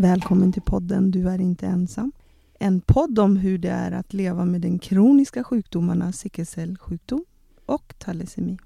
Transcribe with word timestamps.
Välkommen 0.00 0.52
till 0.52 0.62
podden 0.62 1.10
Du 1.10 1.28
är 1.28 1.40
inte 1.40 1.66
ensam. 1.66 2.12
En 2.58 2.80
podd 2.80 3.18
om 3.18 3.36
hur 3.36 3.58
det 3.58 3.68
är 3.68 3.92
att 3.92 4.12
leva 4.12 4.44
med 4.44 4.60
den 4.60 4.78
kroniska 4.78 5.44
sjukdomarna 5.44 6.12
sickelcellsjukdom 6.12 7.24
och 7.66 7.94
thalassemia. 7.98 8.58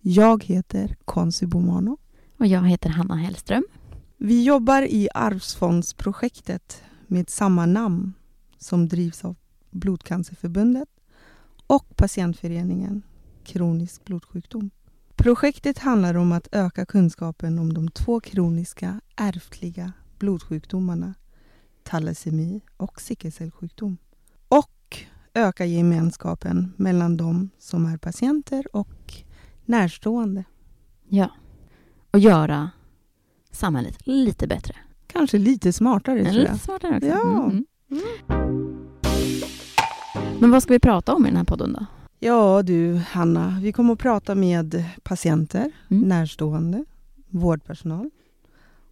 Jag 0.00 0.44
heter 0.44 0.96
Konsi 1.04 1.46
Bomano. 1.46 1.98
Och 2.38 2.46
jag 2.46 2.68
heter 2.68 2.90
Hanna 2.90 3.16
Hellström. 3.16 3.64
Vi 4.16 4.44
jobbar 4.44 4.82
i 4.82 5.08
Arvsfondsprojektet 5.14 6.82
med 7.06 7.30
samma 7.30 7.66
namn 7.66 8.12
som 8.58 8.88
drivs 8.88 9.24
av 9.24 9.36
Blodcancerförbundet 9.70 10.88
och 11.66 11.96
patientföreningen 11.96 13.02
Kronisk 13.44 14.04
blodsjukdom. 14.04 14.70
Projektet 15.16 15.78
handlar 15.78 16.14
om 16.14 16.32
att 16.32 16.48
öka 16.52 16.86
kunskapen 16.86 17.58
om 17.58 17.74
de 17.74 17.90
två 17.90 18.20
kroniska 18.20 19.00
ärftliga 19.16 19.92
blodsjukdomarna 20.20 21.14
thalassemia 21.82 22.60
och 22.76 23.00
sickelcellsjukdom 23.00 23.96
och 24.48 24.98
öka 25.34 25.64
gemenskapen 25.64 26.72
mellan 26.76 27.16
de 27.16 27.50
som 27.58 27.86
är 27.86 27.96
patienter 27.96 28.76
och 28.76 29.14
närstående. 29.64 30.44
Ja, 31.08 31.28
och 32.10 32.18
göra 32.18 32.70
samhället 33.50 34.06
lite 34.06 34.46
bättre. 34.46 34.74
Kanske 35.06 35.38
lite 35.38 35.72
smartare, 35.72 36.22
tror 36.24 36.32
Lite 36.34 36.50
jag. 36.52 36.60
smartare 36.60 36.96
också. 36.96 37.06
Ja. 37.08 37.44
Mm. 37.44 37.64
Men 40.40 40.50
vad 40.50 40.62
ska 40.62 40.72
vi 40.72 40.78
prata 40.80 41.14
om 41.14 41.26
i 41.26 41.28
den 41.28 41.36
här 41.36 41.44
podden 41.44 41.72
då? 41.72 41.86
Ja 42.18 42.62
du, 42.62 42.94
Hanna, 42.96 43.58
vi 43.62 43.72
kommer 43.72 43.92
att 43.92 43.98
prata 43.98 44.34
med 44.34 44.84
patienter, 45.02 45.72
Mm. 45.90 46.08
närstående, 46.08 46.84
vårdpersonal. 47.28 48.10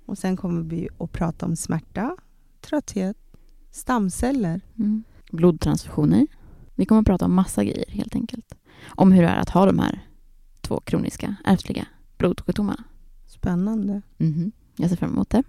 Och 0.08 0.18
sen 0.18 0.36
kommer 0.36 0.62
vi 0.62 0.88
att 0.98 1.12
prata 1.12 1.46
om 1.46 1.56
smärta, 1.56 2.16
trötthet, 2.60 3.16
stamceller. 3.70 4.60
Mm. 4.78 5.04
Blodtransfusioner. 5.30 6.26
Vi 6.74 6.86
kommer 6.86 7.00
att 7.00 7.06
prata 7.06 7.24
om 7.24 7.34
massa 7.34 7.64
grejer 7.64 7.90
helt 7.90 8.14
enkelt. 8.14 8.54
Om 8.86 9.12
hur 9.12 9.22
det 9.22 9.28
är 9.28 9.36
att 9.36 9.50
ha 9.50 9.66
de 9.66 9.78
här 9.78 10.06
två 10.60 10.80
kroniska 10.80 11.34
ärftliga 11.44 11.86
blodsjukdomarna. 12.18 12.84
Spännande. 13.26 14.02
Mhm. 14.16 14.52
Jag 14.76 14.90
ser 14.90 14.96
fram 14.96 15.12
emot 15.12 15.30
det. 15.30 15.42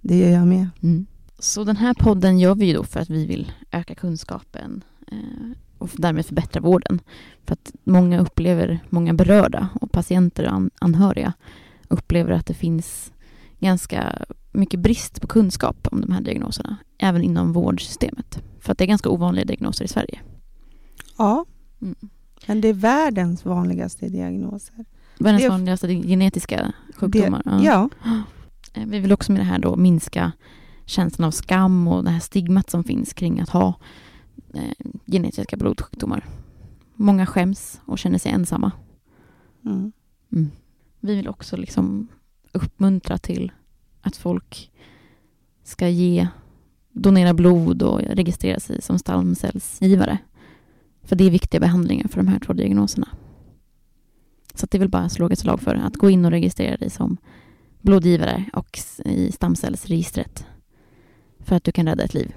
Det 0.00 0.18
gör 0.18 0.30
jag 0.30 0.46
med. 0.46 0.68
Mm. 0.82 1.06
Så 1.38 1.64
den 1.64 1.76
här 1.76 1.94
podden 1.94 2.38
gör 2.38 2.54
vi 2.54 2.66
ju 2.66 2.74
då 2.74 2.84
för 2.84 3.00
att 3.00 3.10
vi 3.10 3.26
vill 3.26 3.52
öka 3.70 3.94
kunskapen 3.94 4.84
eh, 5.06 5.56
och 5.78 5.90
därmed 5.96 6.26
förbättra 6.26 6.60
vården. 6.60 7.00
För 7.44 7.52
att 7.52 7.72
många 7.84 8.20
upplever, 8.20 8.80
många 8.90 9.14
berörda 9.14 9.68
och 9.80 9.92
patienter 9.92 10.46
och 10.46 10.52
an, 10.52 10.70
anhöriga 10.78 11.32
upplever 11.88 12.32
att 12.32 12.46
det 12.46 12.54
finns 12.54 13.12
ganska 13.64 14.24
mycket 14.52 14.80
brist 14.80 15.20
på 15.20 15.26
kunskap 15.26 15.88
om 15.92 16.00
de 16.00 16.12
här 16.12 16.20
diagnoserna, 16.20 16.76
även 16.98 17.22
inom 17.22 17.52
vårdsystemet. 17.52 18.42
För 18.60 18.72
att 18.72 18.78
det 18.78 18.84
är 18.84 18.88
ganska 18.88 19.08
ovanliga 19.10 19.44
diagnoser 19.44 19.84
i 19.84 19.88
Sverige. 19.88 20.20
Ja, 21.18 21.44
Mm. 21.82 21.94
men 22.46 22.60
det 22.60 22.68
är 22.68 22.72
världens 22.74 23.44
vanligaste 23.44 24.08
diagnoser. 24.08 24.84
Världens 25.18 25.42
Det 25.42 25.48
vanligaste 25.48 25.94
genetiska 25.94 26.72
sjukdomar. 26.96 27.42
Det, 27.44 27.64
ja. 27.64 27.88
Eh, 28.74 28.86
Vi 28.86 28.98
vill 28.98 29.12
också 29.12 29.32
med 29.32 29.40
det 29.40 29.44
här 29.44 29.58
då 29.58 29.76
minska 29.76 30.32
känslan 30.86 31.26
av 31.26 31.30
skam 31.30 31.88
och 31.88 32.04
det 32.04 32.10
här 32.10 32.20
stigmat 32.20 32.70
som 32.70 32.84
finns 32.84 33.12
kring 33.12 33.40
att 33.40 33.48
ha 33.48 33.74
eh, 34.54 34.62
genetiska 35.06 35.56
blodsjukdomar. 35.56 36.24
Många 36.94 37.26
skäms 37.26 37.80
och 37.84 37.98
känner 37.98 38.18
sig 38.18 38.32
ensamma. 38.32 38.72
Mm. 39.64 39.92
Vi 41.00 41.14
vill 41.16 41.28
också 41.28 41.56
liksom 41.56 42.08
uppmuntra 42.54 43.18
till 43.18 43.52
att 44.00 44.16
folk 44.16 44.70
ska 45.64 45.88
ge, 45.88 46.28
donera 46.92 47.34
blod 47.34 47.82
och 47.82 48.00
registrera 48.00 48.60
sig 48.60 48.82
som 48.82 48.98
stamcellsgivare. 48.98 50.18
För 51.02 51.16
det 51.16 51.24
är 51.24 51.30
viktiga 51.30 51.60
behandlingar 51.60 52.08
för 52.08 52.16
de 52.16 52.28
här 52.28 52.38
två 52.38 52.52
diagnoserna. 52.52 53.08
Så 54.54 54.66
det 54.70 54.78
vill 54.78 54.88
bara 54.88 55.08
slå 55.08 55.30
ett 55.30 55.38
slag 55.38 55.60
för 55.60 55.74
att 55.74 55.96
gå 55.96 56.10
in 56.10 56.24
och 56.24 56.30
registrera 56.30 56.76
dig 56.76 56.90
som 56.90 57.16
blodgivare 57.80 58.44
och 58.52 58.78
i 59.04 59.32
stamcellsregistret. 59.32 60.46
För 61.40 61.56
att 61.56 61.64
du 61.64 61.72
kan 61.72 61.86
rädda 61.86 62.04
ett 62.04 62.14
liv. 62.14 62.34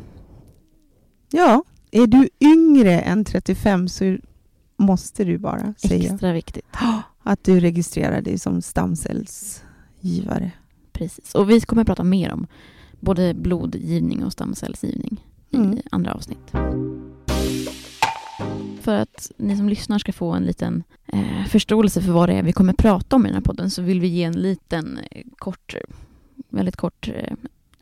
ja, 1.31 1.63
är 1.91 2.07
du 2.07 2.29
yngre 2.39 2.99
än 2.99 3.25
35 3.25 3.89
så 3.89 4.17
måste 4.77 5.23
du 5.23 5.37
bara 5.37 5.73
säga 5.77 6.11
Extra 6.11 6.33
viktigt. 6.33 6.65
att 7.23 7.43
du 7.43 7.59
registrerar 7.59 8.21
dig 8.21 8.39
som 8.39 8.61
stamcellsgivare. 10.01 10.51
Precis. 10.93 11.35
Och 11.35 11.49
vi 11.49 11.61
kommer 11.61 11.81
att 11.81 11.87
prata 11.87 12.03
mer 12.03 12.31
om 12.33 12.47
både 12.99 13.33
blodgivning 13.33 14.23
och 14.23 14.31
stamcellsgivning 14.31 15.23
Mm. 15.51 15.73
i 15.73 15.81
andra 15.91 16.13
avsnitt. 16.13 16.51
För 18.81 18.95
att 18.95 19.31
ni 19.37 19.57
som 19.57 19.69
lyssnar 19.69 19.99
ska 19.99 20.13
få 20.13 20.31
en 20.31 20.43
liten 20.43 20.83
eh, 21.05 21.45
förståelse 21.47 22.01
för 22.01 22.11
vad 22.11 22.29
det 22.29 22.33
är 22.33 22.43
vi 22.43 22.53
kommer 22.53 22.73
att 22.73 22.77
prata 22.77 23.15
om 23.15 23.25
i 23.25 23.29
den 23.29 23.35
här 23.35 23.41
podden 23.41 23.69
så 23.69 23.81
vill 23.81 24.01
vi 24.01 24.07
ge 24.07 24.23
en 24.23 24.41
liten 24.41 24.99
eh, 25.11 25.23
kort, 25.37 25.75
väldigt 26.49 26.75
kort 26.75 27.07
eh, 27.07 27.33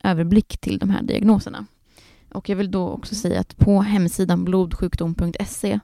överblick 0.04 0.58
till 0.58 0.78
de 0.80 0.90
här 0.90 1.04
diagnoserna. 1.04 1.66
Och 2.34 2.50
jag 2.50 2.56
vill 2.56 2.72
då 2.72 2.90
också 2.90 3.16
säga 3.16 3.40
att 3.40 3.58
på 3.58 3.82
hemsidan 3.82 4.46
blodsjukdom.se 4.46 5.80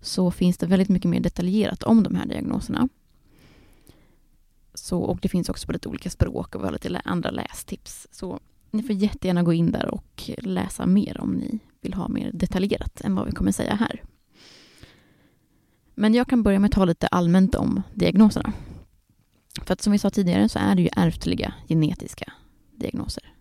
så 0.00 0.30
finns 0.30 0.58
det 0.58 0.66
väldigt 0.66 0.88
mycket 0.88 1.10
mer 1.10 1.20
detaljerat 1.20 1.82
om 1.82 2.02
de 2.02 2.14
här 2.14 2.26
diagnoserna. 2.26 2.88
Så, 4.76 5.02
och 5.02 5.18
det 5.22 5.28
finns 5.28 5.48
också 5.48 5.66
på 5.66 5.72
lite 5.72 5.88
olika 5.88 6.10
språk 6.10 6.54
och 6.54 6.60
vi 6.60 6.64
har 6.64 6.72
lite 6.72 7.00
andra 7.04 7.30
lästips. 7.30 8.08
Så 8.10 8.40
ni 8.70 8.82
får 8.82 8.96
jättegärna 8.96 9.42
gå 9.42 9.52
in 9.52 9.72
där 9.72 9.94
och 9.94 10.30
läsa 10.38 10.86
mer 10.86 11.20
om 11.20 11.32
ni 11.32 11.58
vill 11.80 11.94
ha 11.94 12.08
mer 12.08 12.30
detaljerat 12.32 13.00
än 13.00 13.14
vad 13.14 13.26
vi 13.26 13.32
kommer 13.32 13.52
säga 13.52 13.74
här. 13.74 14.02
Men 15.94 16.14
jag 16.14 16.28
kan 16.28 16.42
börja 16.42 16.58
med 16.58 16.68
att 16.68 16.74
ta 16.74 16.84
lite 16.84 17.06
allmänt 17.06 17.54
om 17.54 17.82
diagnoserna. 17.94 18.52
För 19.62 19.72
att 19.72 19.82
som 19.82 19.92
vi 19.92 19.98
sa 19.98 20.10
tidigare 20.10 20.48
så 20.48 20.58
är 20.58 20.74
det 20.74 20.82
ju 20.82 20.88
ärftliga 20.96 21.54
genetiska 21.68 22.32
diagnoser. 22.74 23.32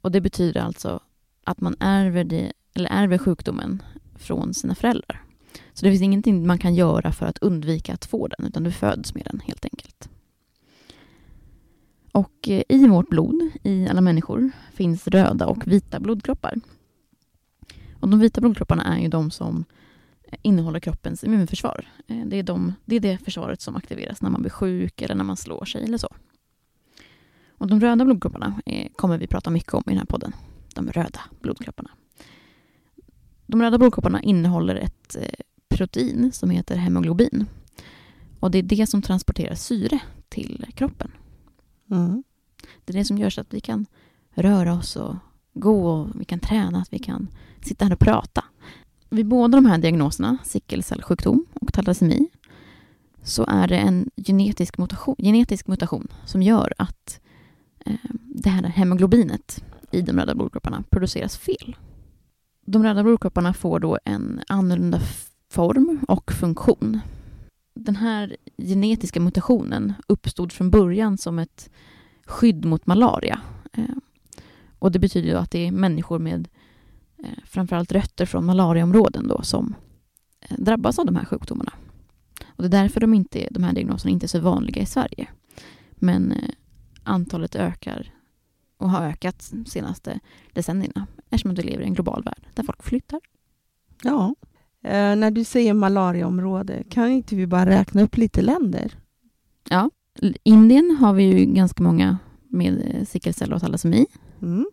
Och 0.00 0.12
det 0.12 0.20
betyder 0.20 0.60
alltså 0.60 1.00
att 1.44 1.60
man 1.60 1.76
ärver, 1.80 2.52
eller 2.74 2.90
ärver 2.90 3.18
sjukdomen 3.18 3.82
från 4.14 4.54
sina 4.54 4.74
föräldrar. 4.74 5.24
Så 5.72 5.84
det 5.84 5.90
finns 5.90 6.02
ingenting 6.02 6.46
man 6.46 6.58
kan 6.58 6.74
göra 6.74 7.12
för 7.12 7.26
att 7.26 7.38
undvika 7.38 7.94
att 7.94 8.04
få 8.04 8.28
den, 8.28 8.46
utan 8.46 8.62
du 8.62 8.72
föds 8.72 9.14
med 9.14 9.24
den 9.30 9.40
helt 9.40 9.64
enkelt. 9.64 10.08
Och 12.12 12.48
eh, 12.48 12.62
i 12.68 12.86
vårt 12.86 13.08
blod, 13.08 13.50
i 13.62 13.88
alla 13.88 14.00
människor, 14.00 14.50
finns 14.72 15.08
röda 15.08 15.46
och 15.46 15.66
vita 15.66 16.00
blodkroppar. 16.00 16.54
Och 18.00 18.08
de 18.08 18.20
vita 18.20 18.40
blodkropparna 18.40 18.96
är 18.96 18.98
ju 19.00 19.08
de 19.08 19.30
som 19.30 19.64
eh, 20.24 20.38
innehåller 20.42 20.80
kroppens 20.80 21.24
immunförsvar. 21.24 21.88
Eh, 22.06 22.26
det 22.26 22.36
är, 22.36 22.42
de, 22.42 22.74
det 22.84 22.96
är 22.96 23.00
det 23.00 23.18
försvaret 23.18 23.60
som 23.60 23.76
aktiveras 23.76 24.22
när 24.22 24.30
man 24.30 24.40
blir 24.40 24.50
sjuk 24.50 25.02
eller 25.02 25.14
när 25.14 25.24
man 25.24 25.36
slår 25.36 25.64
sig 25.64 25.84
eller 25.84 25.98
så. 25.98 26.14
Och 27.58 27.66
de 27.68 27.80
röda 27.80 28.04
blodkropparna 28.04 28.60
kommer 28.96 29.18
vi 29.18 29.26
prata 29.26 29.50
mycket 29.50 29.74
om 29.74 29.82
i 29.86 29.90
den 29.90 29.98
här 29.98 30.04
podden. 30.04 30.32
De 30.74 30.88
röda 30.88 31.20
blodkropparna. 31.40 31.90
De 33.52 33.62
röda 33.62 33.78
blodkropparna 33.78 34.22
innehåller 34.22 34.74
ett 34.74 35.16
eh, 35.16 35.28
protein 35.68 36.32
som 36.32 36.50
heter 36.50 36.76
hemoglobin. 36.76 37.46
Och 38.40 38.50
det 38.50 38.58
är 38.58 38.62
det 38.62 38.86
som 38.86 39.02
transporterar 39.02 39.54
syre 39.54 40.00
till 40.28 40.66
kroppen. 40.74 41.10
Mm. 41.90 42.22
Det 42.84 42.92
är 42.92 42.98
det 42.98 43.04
som 43.04 43.18
gör 43.18 43.30
så 43.30 43.40
att 43.40 43.54
vi 43.54 43.60
kan 43.60 43.86
röra 44.34 44.74
oss 44.74 44.96
och 44.96 45.16
gå 45.54 45.90
och 45.90 46.08
vi 46.20 46.24
kan 46.24 46.40
träna, 46.40 46.78
att 46.78 46.92
vi 46.92 46.98
kan 46.98 47.28
sitta 47.60 47.84
här 47.84 47.92
och 47.92 47.98
prata. 47.98 48.44
Vid 49.10 49.26
båda 49.26 49.56
de 49.58 49.66
här 49.66 49.78
diagnoserna, 49.78 50.38
sickelcellsjukdom 50.44 51.46
och 51.54 51.72
thalassemia, 51.72 52.26
så 53.22 53.44
är 53.48 53.68
det 53.68 53.78
en 53.78 54.10
genetisk 54.16 54.78
mutation, 54.78 55.16
genetisk 55.18 55.66
mutation 55.66 56.08
som 56.26 56.42
gör 56.42 56.74
att 56.78 57.20
eh, 57.86 57.94
det 58.24 58.50
här 58.50 58.62
hemoglobinet 58.62 59.64
i 59.90 60.02
de 60.02 60.18
röda 60.18 60.34
blodkropparna 60.34 60.84
produceras 60.90 61.36
fel. 61.36 61.76
De 62.72 62.82
röda 62.82 63.02
blodkropparna 63.02 63.54
får 63.54 63.80
då 63.80 63.98
en 64.04 64.40
annorlunda 64.48 65.00
form 65.50 66.00
och 66.08 66.32
funktion. 66.32 67.00
Den 67.74 67.96
här 67.96 68.36
genetiska 68.58 69.20
mutationen 69.20 69.92
uppstod 70.06 70.52
från 70.52 70.70
början 70.70 71.18
som 71.18 71.38
ett 71.38 71.70
skydd 72.26 72.64
mot 72.64 72.86
malaria. 72.86 73.40
Eh, 73.72 73.84
och 74.78 74.92
det 74.92 74.98
betyder 74.98 75.34
att 75.34 75.50
det 75.50 75.66
är 75.66 75.72
människor 75.72 76.18
med 76.18 76.48
eh, 77.18 77.44
framförallt 77.44 77.92
rötter 77.92 78.26
från 78.26 78.46
malariaområden 78.46 79.28
då 79.28 79.42
som 79.42 79.74
eh, 80.40 80.56
drabbas 80.58 80.98
av 80.98 81.06
de 81.06 81.16
här 81.16 81.24
sjukdomarna. 81.24 81.72
Och 82.46 82.62
det 82.62 82.76
är 82.76 82.82
därför 82.82 83.00
de, 83.00 83.14
inte, 83.14 83.48
de 83.50 83.62
här 83.62 83.72
diagnoserna 83.72 84.10
inte 84.10 84.26
är 84.26 84.28
så 84.28 84.40
vanliga 84.40 84.82
i 84.82 84.86
Sverige. 84.86 85.28
Men 85.90 86.34
antalet 87.02 87.54
ökar 87.54 88.12
och 88.82 88.90
har 88.90 89.06
ökat 89.06 89.48
de 89.52 89.64
senaste 89.64 90.20
decennierna 90.52 91.06
eftersom 91.30 91.54
vi 91.54 91.62
lever 91.62 91.82
i 91.82 91.86
en 91.86 91.94
global 91.94 92.22
värld 92.24 92.46
där 92.54 92.62
folk 92.62 92.82
flyttar. 92.82 93.20
Ja. 94.02 94.34
Eh, 94.84 95.16
när 95.16 95.30
du 95.30 95.44
säger 95.44 95.74
malariaområde, 95.74 96.82
kan 96.88 97.08
inte 97.10 97.36
vi 97.36 97.46
bara 97.46 97.66
räkna 97.66 98.02
upp 98.02 98.16
lite 98.16 98.42
länder? 98.42 98.92
Ja, 99.68 99.90
Indien 100.42 100.96
har 101.00 101.12
vi 101.12 101.22
ju 101.22 101.44
ganska 101.44 101.82
många 101.82 102.18
med 102.48 102.82
eh, 102.94 103.04
sickelcell 103.04 103.52
och 103.52 103.60
thalassemia. 103.60 104.06
Mm. 104.42 104.66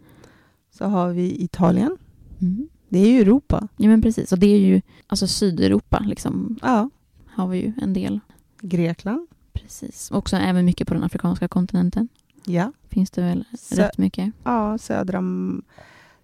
Så 0.71 0.85
har 0.85 1.09
vi 1.09 1.43
Italien. 1.43 1.97
Mm. 2.41 2.69
Det 2.89 2.99
är 2.99 3.07
ju 3.11 3.21
Europa. 3.21 3.67
Ja 3.77 3.87
men 3.89 4.01
precis, 4.01 4.31
och 4.31 4.39
det 4.39 4.47
är 4.47 4.59
ju 4.59 4.81
alltså 5.07 5.27
Sydeuropa 5.27 5.99
liksom 5.99 6.59
Ja. 6.61 6.89
har 7.27 7.47
vi 7.47 7.57
ju 7.57 7.73
en 7.81 7.93
del. 7.93 8.19
Grekland. 8.61 9.27
Precis. 9.53 10.11
Också 10.11 10.35
även 10.35 10.65
mycket 10.65 10.87
på 10.87 10.93
den 10.93 11.03
afrikanska 11.03 11.47
kontinenten. 11.47 12.07
Ja. 12.49 12.71
Finns 12.89 13.11
det 13.11 13.21
väl 13.21 13.43
Sö- 13.57 13.75
rätt 13.75 13.97
mycket. 13.97 14.31
ja, 14.43 14.77
södra 14.77 15.21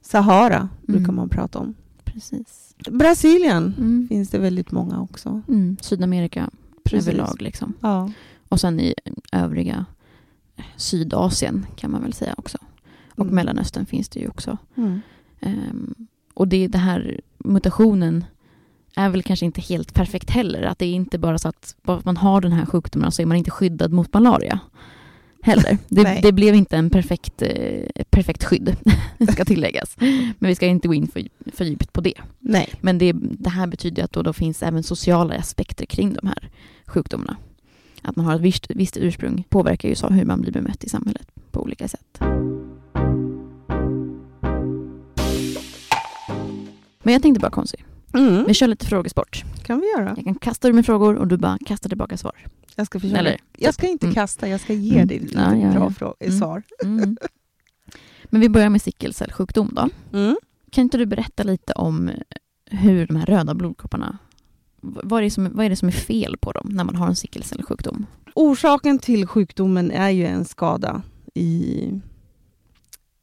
Sahara 0.01 0.69
brukar 0.87 1.03
Mm. 1.03 1.15
man 1.15 1.29
prata 1.29 1.59
om. 1.59 1.73
Precis. 2.03 2.75
Brasilien 2.91 3.73
Mm. 3.77 4.07
finns 4.09 4.29
det 4.29 4.39
väldigt 4.39 4.71
många 4.71 5.01
också. 5.01 5.41
Mm. 5.47 5.77
Sydamerika 5.81 6.49
överlag 6.91 7.41
liksom. 7.41 7.73
Ja. 7.81 8.11
Och 8.49 8.59
sen 8.59 8.79
i 8.79 8.93
övriga 9.31 9.85
Sydasien 10.75 11.65
kan 11.75 11.91
man 11.91 12.01
väl 12.01 12.13
säga 12.13 12.33
också. 12.37 12.57
Och 13.15 13.23
Mm. 13.23 13.35
Mellanöstern 13.35 13.85
finns 13.85 14.09
det 14.09 14.19
ju 14.19 14.27
också. 14.27 14.57
Ehm, 15.39 15.95
och 16.33 16.47
det, 16.47 16.67
det 16.67 16.77
här 16.77 17.21
mutationen 17.37 18.25
är 18.95 19.09
väl 19.09 19.23
kanske 19.23 19.45
inte 19.45 19.61
helt 19.61 19.93
perfekt 19.93 20.29
heller. 20.29 20.61
Att 20.63 20.79
det 20.79 20.85
är 20.85 20.93
inte 20.93 21.17
bara 21.17 21.37
så 21.37 21.47
att 21.47 21.75
bara 21.83 21.97
att 21.97 22.05
man 22.05 22.17
har 22.17 22.41
den 22.41 22.51
här 22.51 22.65
sjukdomen 22.65 23.11
så 23.11 23.21
är 23.21 23.25
man 23.25 23.37
inte 23.37 23.51
skyddad 23.51 23.91
mot 23.93 24.13
malaria. 24.13 24.59
Heller. 25.45 25.77
Det, 25.87 26.19
det 26.21 26.31
blev 26.31 26.55
inte 26.55 26.77
en 26.77 26.89
perfekt, 26.89 27.41
eh, 27.41 28.03
perfekt 28.09 28.43
skydd, 28.43 28.75
ska 29.31 29.45
tilläggas. 29.45 29.95
Men 30.39 30.47
vi 30.47 30.55
ska 30.55 30.65
inte 30.65 30.87
gå 30.87 30.93
in 30.93 31.07
för, 31.07 31.27
för 31.51 31.65
djupt 31.65 31.93
på 31.93 32.01
det. 32.01 32.13
Nej. 32.39 32.73
Men 32.81 32.97
det, 32.97 33.13
det 33.19 33.49
här 33.49 33.67
betyder 33.67 34.03
att 34.03 34.11
då, 34.11 34.21
då 34.21 34.33
finns 34.33 34.63
även 34.63 34.83
sociala 34.83 35.35
aspekter 35.35 35.85
kring 35.85 36.13
de 36.13 36.27
här 36.27 36.49
sjukdomarna. 36.85 37.37
Att 38.01 38.15
man 38.15 38.25
har 38.25 38.35
ett 38.35 38.41
visst, 38.41 38.69
visst 38.69 38.97
ursprung 38.97 39.43
påverkar 39.49 39.89
ju 39.89 39.95
så 39.95 40.07
hur 40.07 40.25
man 40.25 40.41
blir 40.41 40.51
bemött 40.51 40.83
i 40.83 40.89
samhället 40.89 41.27
på 41.51 41.61
olika 41.61 41.87
sätt. 41.87 42.19
Men 47.03 47.13
jag 47.13 47.21
tänkte 47.21 47.39
bara 47.39 47.51
konstigt. 47.51 47.94
Mm. 48.17 48.45
Vi 48.47 48.53
kör 48.53 48.67
lite 48.67 48.85
frågesport. 48.85 49.43
kan 49.63 49.79
vi 49.79 49.87
göra. 49.97 50.13
Jag 50.15 50.25
kan 50.25 50.35
kasta 50.35 50.67
ur 50.67 50.73
mig 50.73 50.83
frågor 50.83 51.15
och 51.15 51.27
du 51.27 51.37
bara 51.37 51.57
kastar 51.65 51.89
tillbaka 51.89 52.17
svar. 52.17 52.45
Jag 52.75 52.85
ska 52.87 52.99
försöka. 52.99 53.19
Eller, 53.19 53.37
jag 53.57 53.73
ska 53.73 53.87
inte 53.87 54.05
Mm. 54.05 54.13
kasta, 54.15 54.47
jag 54.49 54.59
ska 54.61 54.73
ge 54.73 54.95
Mm. 54.95 55.07
dig 55.07 55.19
lite 55.19 55.35
Ja, 55.35 55.55
ja, 55.55 55.71
bra 55.71 55.79
ja. 55.83 55.89
frå- 55.89 56.13
Mm. 56.19 56.39
svar. 56.39 56.63
Mm. 56.83 57.17
Men 58.23 58.41
vi 58.41 58.49
börjar 58.49 58.69
med 58.69 58.81
sickelcellsjukdom 58.81 59.69
då. 59.75 59.89
Mm. 60.19 60.35
Kan 60.71 60.81
inte 60.81 60.97
du 60.97 61.05
berätta 61.05 61.43
lite 61.43 61.73
om 61.73 62.11
hur 62.65 63.07
de 63.07 63.15
här 63.15 63.25
röda 63.25 63.53
blodkropparna, 63.53 64.17
vad 64.81 65.19
är, 65.19 65.23
det 65.23 65.31
som, 65.31 65.49
vad 65.53 65.65
är 65.65 65.69
det 65.69 65.75
som 65.75 65.87
är 65.87 65.91
fel 65.93 66.37
på 66.37 66.51
dem 66.51 66.69
när 66.71 66.83
man 66.83 66.95
har 66.95 67.07
en 67.07 67.15
sickelcellsjukdom? 67.15 68.05
Orsaken 68.35 68.99
till 68.99 69.27
sjukdomen 69.27 69.91
är 69.91 70.09
ju 70.09 70.25
en 70.25 70.45
skada 70.45 71.01
i 71.33 71.81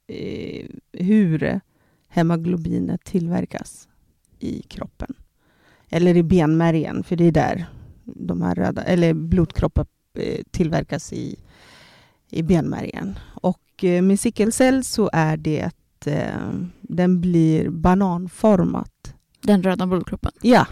eh, 0.09 0.67
hur 0.93 1.61
hemoglobinet 2.09 3.05
tillverkas 3.05 3.89
i 4.45 4.63
kroppen. 4.63 5.15
Eller 5.89 6.17
i 6.17 6.23
benmärgen, 6.23 7.05
för 7.05 7.17
det 7.17 7.25
är 7.25 7.33
där 7.33 7.67
de 8.05 8.43
här 8.43 8.55
röda, 8.55 8.83
eller 8.83 9.15
blodkroppar 9.15 9.87
eh, 10.19 10.41
tillverkas 10.51 11.13
i, 11.13 11.37
i 12.31 12.43
benmärgen. 12.43 13.19
Och 13.35 13.85
eh, 13.85 14.03
med 14.03 14.21
sickelcell 14.21 14.85
så 14.85 15.11
är 15.13 15.37
det 15.37 15.63
att 15.63 16.07
eh, 16.07 16.53
den 16.81 17.21
blir 17.21 17.69
bananformat. 17.71 19.15
Den 19.43 19.63
röda 19.63 19.87
blodkroppen. 19.87 20.33
Ja, 20.43 20.67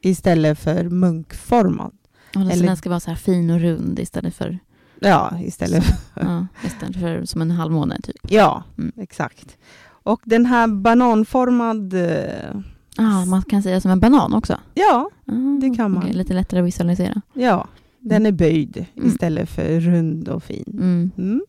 istället 0.00 0.58
för 0.58 0.84
munkformad. 0.84 1.92
Och 2.34 2.40
den, 2.40 2.50
Eller- 2.50 2.66
den 2.66 2.76
ska 2.76 2.88
vara 2.88 3.00
så 3.00 3.10
här 3.10 3.16
fin 3.16 3.50
och 3.50 3.60
rund 3.60 3.98
istället 3.98 4.34
för, 4.34 4.58
Ja, 5.00 5.38
istället 5.40 5.84
ja, 6.14 6.46
istället 6.64 6.96
för 7.00 7.24
som 7.24 7.42
en 7.42 7.50
halvmåne 7.50 8.00
typ. 8.02 8.16
Ja, 8.30 8.62
Mm. 8.78 8.92
exakt. 8.96 9.56
Och 9.86 10.20
den 10.24 10.46
här 10.46 10.66
bananformad... 10.68 11.94
Ah, 12.98 13.24
man 13.24 13.42
kan 13.42 13.62
säga 13.62 13.80
som 13.80 13.90
en 13.90 14.00
banan 14.00 14.34
också. 14.34 14.56
Ja, 14.74 15.10
Ah, 15.26 15.32
Det 15.60 15.70
kan 15.76 15.90
man. 15.90 16.02
okej, 16.02 16.14
lite 16.14 16.34
lättare 16.34 16.60
att 16.60 16.66
visualisera. 16.66 17.22
ja, 17.34 17.68
den 18.00 18.26
är 18.26 18.32
böjd 18.32 18.86
Mm. 18.96 19.08
istället 19.08 19.48
för 19.50 19.80
rund 19.80 20.28
och 20.28 20.42
fin. 20.42 20.64
Mm. 20.72 21.10
Mm. 21.18 21.42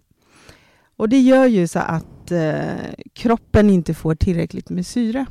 Och 0.98 1.10
det 1.10 1.20
gör 1.20 1.46
ju 1.46 1.68
så 1.68 1.80
att 1.80 2.32
eh, 2.32 2.64
kroppen 3.14 3.70
inte 3.70 3.94
får 3.94 4.16
tillräckligt 4.16 4.70
med 4.70 4.86
syre. 4.86 5.26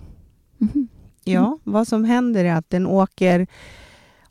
Mhm. 0.59 0.89
Ja, 1.25 1.59
vad 1.65 1.89
som 1.89 2.05
händer 2.05 2.45
är 2.45 2.55
att 2.55 2.71
den 2.71 2.87
åker... 2.87 3.47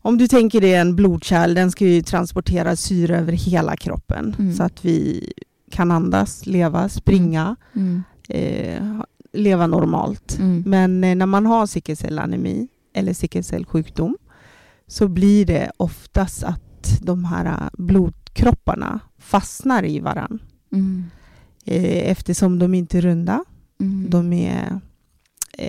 Om 0.02 0.18
du 0.18 0.28
tänker 0.28 0.62
dig 0.62 0.76
en 0.76 0.96
blodkärl, 0.96 1.54
den 1.54 1.72
ska 1.72 1.86
ju 1.86 2.02
transportera 2.02 2.76
syre 2.76 3.18
över 3.18 3.32
hela 3.34 3.76
kroppen 3.78 4.36
Mm. 4.40 4.54
så 4.54 4.64
att 4.64 4.86
vi 4.86 5.32
kan 5.72 5.92
andas, 5.92 6.46
leva, 6.46 6.90
springa, 6.90 7.56
Mm. 7.76 8.04
eh, 8.30 9.02
leva 9.38 9.68
normalt. 9.68 10.38
Mm. 10.40 10.64
Men 10.66 11.04
eh, 11.04 11.16
när 11.16 11.26
man 11.26 11.46
har 11.46 11.66
sickelcellanemi 11.66 12.68
eller 12.94 13.14
sickelcellsjukdom 13.14 14.18
så 14.88 15.08
blir 15.08 15.46
det 15.46 15.72
oftast 15.78 16.44
att 16.44 17.00
de 17.02 17.26
här 17.26 17.46
eh, 17.46 17.70
blodkropparna 17.74 19.00
fastnar 19.18 19.86
i 19.86 20.00
varann. 20.00 20.40
Mm. 20.72 21.04
Eh, 21.66 22.12
eftersom 22.12 22.60
de 22.60 22.74
inte 22.74 22.98
är 22.98 23.02
runda. 23.02 23.44
Mm. 23.80 24.10
De 24.10 24.34
är 24.34 24.80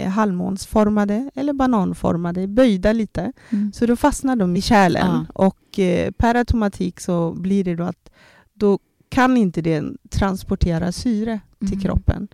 halvmånsformade 0.08 1.30
eller 1.34 1.52
bananformade, 1.52 2.46
böjda 2.46 2.92
lite. 2.92 3.32
Mm. 3.50 3.72
Så 3.72 3.86
då 3.86 3.96
fastnar 3.96 4.36
de 4.36 4.56
i 4.56 4.60
kärlen. 4.62 5.26
Ja. 5.28 5.44
Och 5.44 5.78
eh, 5.78 6.10
per 6.10 6.34
automatik 6.34 7.00
så 7.00 7.32
blir 7.32 7.64
det 7.64 7.74
då 7.76 7.84
att 7.84 8.10
då 8.54 8.78
kan 9.08 9.36
inte 9.36 9.60
den 9.62 9.98
transportera 10.10 10.92
syre 10.92 11.40
till 11.58 11.68
Mm. 11.68 11.80
kroppen. 11.80 12.28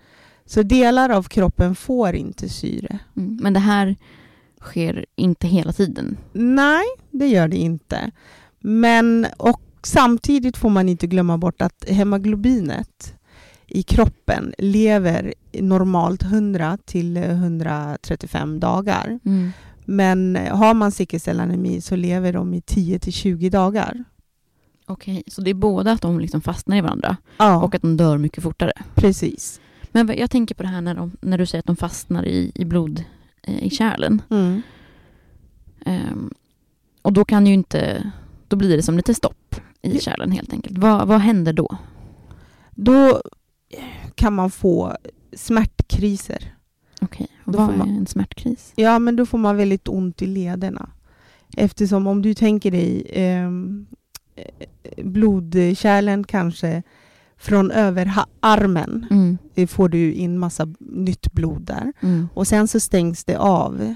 Så 0.46 0.62
delar 0.62 1.10
av 1.10 1.22
kroppen 1.22 1.74
får 1.74 2.14
inte 2.14 2.48
syre. 2.48 2.98
Mm. 3.16 3.38
Men 3.42 3.52
det 3.52 3.60
här 3.60 3.96
sker 4.60 5.06
inte 5.16 5.46
hela 5.46 5.72
tiden. 5.72 6.16
Nej, 6.32 6.84
det 7.10 7.26
gör 7.26 7.48
det 7.48 7.56
inte. 7.56 8.10
Men 8.60 9.26
och 9.36 9.60
samtidigt 9.82 10.56
får 10.56 10.70
man 10.70 10.88
inte 10.88 11.06
glömma 11.06 11.38
bort 11.38 11.62
att 11.62 11.84
hemoglobinet 11.88 13.14
i 13.66 13.82
kroppen 13.82 14.54
lever 14.58 15.34
normalt 15.52 16.22
100 16.22 16.78
till 16.84 17.16
135 17.16 18.60
dagar. 18.60 19.18
Mm. 19.24 19.50
Men 19.84 20.38
har 20.50 20.74
man 20.74 20.92
sickelcellanemi 20.92 21.80
så 21.80 21.96
lever 21.96 22.32
de 22.32 22.54
i 22.54 22.60
10 22.60 22.98
till 22.98 23.12
20 23.12 23.50
dagar. 23.50 24.04
Okej, 24.86 25.22
så 25.26 25.40
det 25.40 25.50
är 25.50 25.54
både 25.54 25.92
att 25.92 26.02
de 26.02 26.20
liksom 26.20 26.40
fastnar 26.40 26.76
i 26.76 26.80
varandra 26.80 27.16
Ja, 27.36 27.62
och 27.62 27.74
att 27.74 27.82
de 27.82 27.96
dör 27.96 28.18
mycket 28.18 28.42
fortare. 28.42 28.72
precis. 28.94 29.60
Men 29.94 30.18
jag 30.18 30.30
tänker 30.30 30.54
på 30.54 30.62
det 30.62 30.68
här 30.68 30.80
när, 30.80 30.94
de, 30.94 31.16
när 31.20 31.38
du 31.38 31.46
säger 31.46 31.60
att 31.60 31.66
de 31.66 31.76
fastnar 31.76 32.24
i, 32.26 32.52
i 32.54 32.64
blod 32.64 33.04
eh, 33.42 33.64
i 33.64 33.70
kärlen. 33.70 34.22
Mm. 34.30 34.62
Ehm, 35.86 36.34
och 37.02 37.12
då 37.12 37.24
kan 37.24 37.46
ju 37.46 37.54
inte, 37.54 38.10
då 38.48 38.56
blir 38.56 38.76
det 38.76 38.82
som 38.82 38.96
lite 38.96 39.14
stopp 39.14 39.56
i 39.82 39.98
kärlen 40.00 40.30
helt 40.32 40.52
enkelt. 40.52 40.78
Vad, 40.78 41.08
vad 41.08 41.20
händer 41.20 41.52
då? 41.52 41.76
Då 42.70 43.22
kan 44.14 44.32
man 44.32 44.50
få 44.50 44.96
smärtkriser. 45.32 46.54
Okej, 47.00 47.26
Då 47.44 47.58
vad 47.58 47.78
man- 47.78 47.90
är 47.90 47.96
en 47.96 48.06
smärtkris? 48.06 48.72
Ja, 48.76 48.98
men 48.98 49.16
då 49.16 49.26
får 49.26 49.38
man 49.38 49.56
väldigt 49.56 49.88
ont 49.88 50.22
i 50.22 50.26
lederna. 50.26 50.90
Eftersom 51.56 52.06
om 52.06 52.22
du 52.22 52.34
tänker 52.34 52.70
dig 52.70 53.06
ehm, 53.10 53.86
eh, 54.36 55.04
blodkärlen 55.04 56.24
kanske 56.24 56.82
från 57.38 57.70
över 57.70 58.06
ha- 58.06 58.26
armen 58.40 59.06
Mm. 59.10 59.38
får 59.68 59.88
du 59.88 60.12
in 60.12 60.38
massa 60.38 60.66
nytt 60.80 61.32
blod 61.32 61.62
där. 61.62 61.92
Mm. 62.00 62.28
Och 62.34 62.46
sen 62.46 62.68
så 62.68 62.80
stängs 62.80 63.24
det 63.24 63.36
av. 63.36 63.94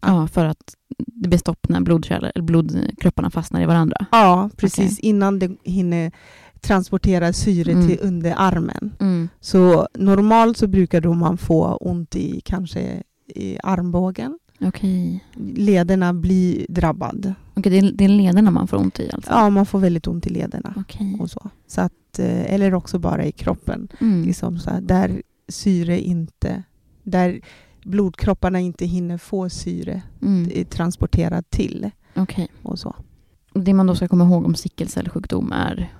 Ja, 0.00 0.26
för 0.26 0.44
att 0.44 0.74
det 0.98 1.28
blir 1.28 1.38
stopp 1.38 1.68
när 1.68 1.80
blodkärl, 1.80 2.42
blodkropparna 2.42 3.30
fastnar 3.30 3.60
i 3.62 3.66
varandra. 3.66 4.06
Ja, 4.12 4.50
precis 4.56 4.98
innan 4.98 5.38
det 5.38 5.50
hinner 5.64 6.12
transportera 6.60 7.32
syre 7.32 7.72
Mm. 7.72 7.88
till 7.88 7.98
under 8.02 8.34
armen. 8.36 8.92
Mm. 9.00 9.28
Så 9.40 9.88
normalt 9.94 10.56
så 10.58 10.66
brukar 10.66 11.00
då 11.00 11.14
man 11.14 11.38
få 11.38 11.64
ont 11.76 12.16
i 12.16 12.40
kanske 12.44 13.02
i 13.26 13.58
armbågen. 13.62 14.38
Okej. 14.62 15.24
Lederna 15.56 16.12
blir 16.14 16.66
drabbad. 16.68 17.34
Okej, 17.54 17.72
det, 17.72 17.78
är, 17.78 17.92
det 17.92 18.04
är 18.04 18.08
lederna 18.08 18.50
man 18.50 18.68
får 18.68 18.76
ont 18.76 19.00
i 19.00 19.10
alltså? 19.12 19.30
Ja, 19.30 19.50
man 19.50 19.66
får 19.66 19.78
väldigt 19.78 20.06
ont 20.06 20.26
i 20.26 20.30
lederna. 20.30 20.74
Okej. 20.76 21.16
och 21.20 21.30
så. 21.30 21.50
så 21.66 21.80
att, 21.80 22.18
eh, 22.18 22.54
eller 22.54 22.74
också 22.74 22.98
bara 22.98 23.24
i 23.24 23.32
kroppen. 23.32 23.88
Mm. 24.00 24.22
Liksom 24.24 24.58
så 24.58 24.70
här, 24.70 24.80
där 24.80 25.22
syre 25.48 26.00
inte... 26.00 26.62
Där 27.02 27.40
blodkropparna 27.84 28.60
inte 28.60 28.86
hinner 28.86 29.18
få 29.18 29.48
syre 29.48 30.02
Mm. 30.22 30.64
transporterat 30.64 31.50
till. 31.50 31.90
Okej. 32.16 32.48
Och 32.62 32.78
så. 32.78 32.96
Det 33.54 33.74
man 33.74 33.86
då 33.86 33.94
ska 33.94 34.08
komma 34.08 34.24
ihåg 34.24 34.44
om 34.44 34.54
sickelcellsjukdom 34.54 35.52
är 35.52 35.92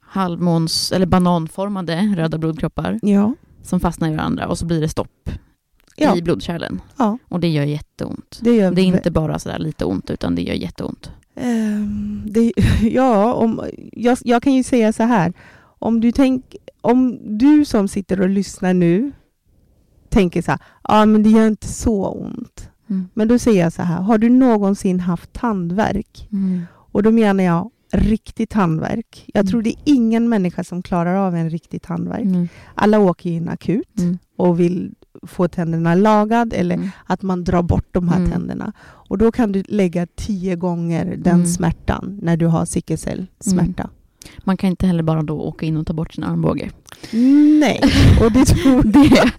halvmåns 0.00 0.92
eller 0.92 1.06
bananformade 1.06 2.14
röda 2.16 2.38
blodkroppar 2.38 2.98
Ja. 3.02 3.34
som 3.62 3.80
fastnar 3.80 4.10
i 4.12 4.16
varandra 4.16 4.48
och 4.48 4.58
så 4.58 4.66
blir 4.66 4.80
det 4.80 4.88
stopp 4.88 5.30
Ja. 5.96 6.16
i 6.16 6.22
blodkärlen. 6.22 6.80
ja, 6.98 7.18
Och 7.28 7.40
det 7.40 7.48
gör 7.48 7.64
jätteont. 7.64 8.38
det 8.42 8.54
gör 8.56 8.72
Det 8.72 8.82
är 8.82 8.86
inte 8.86 9.10
bara 9.10 9.38
sådär 9.38 9.58
lite 9.58 9.84
ont 9.84 10.10
utan 10.10 10.34
det 10.34 10.42
gör 10.42 10.54
jätteont. 10.54 11.10
Ehm, 11.34 12.22
det, 12.26 12.52
ja, 12.82 13.34
om, 13.34 13.60
jag, 13.92 14.18
jag 14.24 14.42
kan 14.42 14.52
ju 14.54 14.62
säga 14.62 14.92
så 14.92 15.02
här. 15.02 15.32
Om 15.62 16.00
du, 16.00 16.12
tänk, 16.12 16.56
om 16.80 17.18
du 17.38 17.64
som 17.64 17.88
sitter 17.88 18.20
och 18.20 18.28
lyssnar 18.28 18.74
nu 18.74 19.12
tänker 20.08 20.42
så 20.42 20.50
här, 20.50 20.60
ja 20.88 21.06
men 21.06 21.22
det 21.22 21.30
gör 21.30 21.46
inte 21.46 21.68
så 21.68 22.06
ont. 22.08 22.70
Mm. 22.90 23.08
Men 23.14 23.28
då 23.28 23.38
säger 23.38 23.62
jag 23.62 23.72
så 23.72 23.82
här, 23.82 24.00
har 24.02 24.18
du 24.18 24.28
någonsin 24.28 25.00
haft 25.00 25.32
tandvärk? 25.32 26.28
Mm. 26.32 26.62
Och 26.72 27.02
då 27.02 27.10
menar 27.10 27.44
jag 27.44 27.70
riktig 27.92 28.48
tandvärk. 28.48 29.24
Jag 29.34 29.40
Mm. 29.40 29.50
tror 29.50 29.62
det 29.62 29.70
är 29.70 29.76
ingen 29.84 30.28
människa 30.28 30.64
som 30.64 30.82
klarar 30.82 31.14
av 31.14 31.34
en 31.34 31.50
riktig 31.50 31.82
tandvärk. 31.82 32.22
Mm. 32.24 32.48
Alla 32.74 32.98
åker 32.98 33.30
in 33.30 33.48
akut 33.48 33.98
Mm. 33.98 34.18
och 34.36 34.60
vill 34.60 34.94
få 35.22 35.48
tänderna 35.48 35.94
lagad 35.94 36.52
eller 36.52 36.74
Mm. 36.74 36.88
att 37.06 37.22
man 37.22 37.44
drar 37.44 37.62
bort 37.62 37.88
de 37.92 38.08
här 38.08 38.16
Mm. 38.18 38.30
tänderna. 38.30 38.72
Och 38.82 39.18
då 39.18 39.32
kan 39.32 39.52
du 39.52 39.62
lägga 39.68 40.06
tio 40.16 40.56
gånger 40.56 41.04
den 41.16 41.34
Mm. 41.34 41.46
smärtan 41.46 42.18
när 42.22 42.36
du 42.36 42.46
har 42.46 42.64
sickelcellsmärta. 42.64 43.90
Man 44.38 44.56
kan 44.56 44.70
inte 44.70 44.86
heller 44.86 45.02
bara 45.02 45.22
då 45.22 45.40
åka 45.40 45.66
in 45.66 45.76
och 45.76 45.86
ta 45.86 45.92
bort 45.92 46.12
sin 46.14 46.24
armbåge. 46.24 46.70
Nej, 47.60 47.80
och 48.24 48.32
det, 48.32 48.44
Det. 48.84 49.32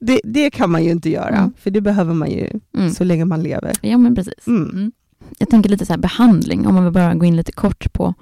det, 0.00 0.20
det 0.24 0.50
kan 0.50 0.70
man 0.70 0.84
ju 0.84 0.90
inte 0.90 1.10
göra. 1.10 1.36
Mm. 1.36 1.52
För 1.58 1.70
det 1.70 1.80
behöver 1.80 2.14
man 2.14 2.30
ju 2.30 2.50
Mm. 2.76 2.90
så 2.90 3.04
länge 3.04 3.24
man 3.24 3.42
lever. 3.42 3.72
Ja, 3.80 3.98
men 3.98 4.14
precis. 4.14 4.46
Mm. 4.46 4.70
Mm. 4.70 4.92
Jag 5.38 5.48
tänker 5.50 5.70
lite 5.70 5.86
så 5.86 5.92
här 5.92 6.00
behandling, 6.00 6.66
om 6.66 6.74
man 6.74 6.84
vill 6.84 6.92
bara 6.92 7.14
gå 7.14 7.24
in 7.24 7.36
lite 7.36 7.52
kort 7.52 7.92
på 7.92 8.14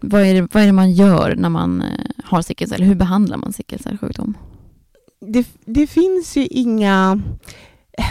vad 0.00 0.22
är 0.22 0.34
det, 0.34 0.48
vad 0.52 0.62
är 0.62 0.66
det 0.66 0.72
man 0.72 0.92
gör 0.92 1.34
när 1.38 1.48
man 1.48 1.82
eh, 1.82 1.88
har 2.24 2.42
sickelcell? 2.42 2.82
Hur 2.82 2.94
behandlar 2.94 3.36
man 3.36 3.52
sickelcellsjukdom? 3.52 4.34
Det, 5.28 5.46
det 5.64 5.86
finns 5.86 6.36
ju 6.36 6.46
inga... 6.46 7.20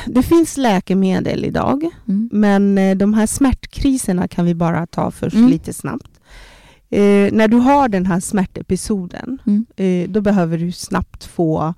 Det 0.08 0.24
finns 0.24 0.58
läkemedel 0.58 1.46
idag, 1.46 1.90
Mm. 2.08 2.30
men 2.32 2.78
eh, 2.78 2.96
de 2.98 3.14
här 3.14 3.26
smärtkriserna 3.26 4.28
kan 4.28 4.46
vi 4.46 4.56
bara 4.56 4.86
ta 4.88 5.12
först 5.12 5.36
Mm. 5.36 5.50
lite 5.50 5.74
snabbt. 5.74 6.10
Eh, 6.90 7.30
när 7.34 7.48
du 7.48 7.58
har 7.58 7.90
den 7.90 8.06
här 8.06 8.20
smärtepisoden, 8.20 9.38
Mm. 9.48 9.66
eh, 9.76 10.10
då 10.10 10.22
behöver 10.22 10.58
du 10.58 10.72
snabbt 10.72 11.24
få, 11.26 11.74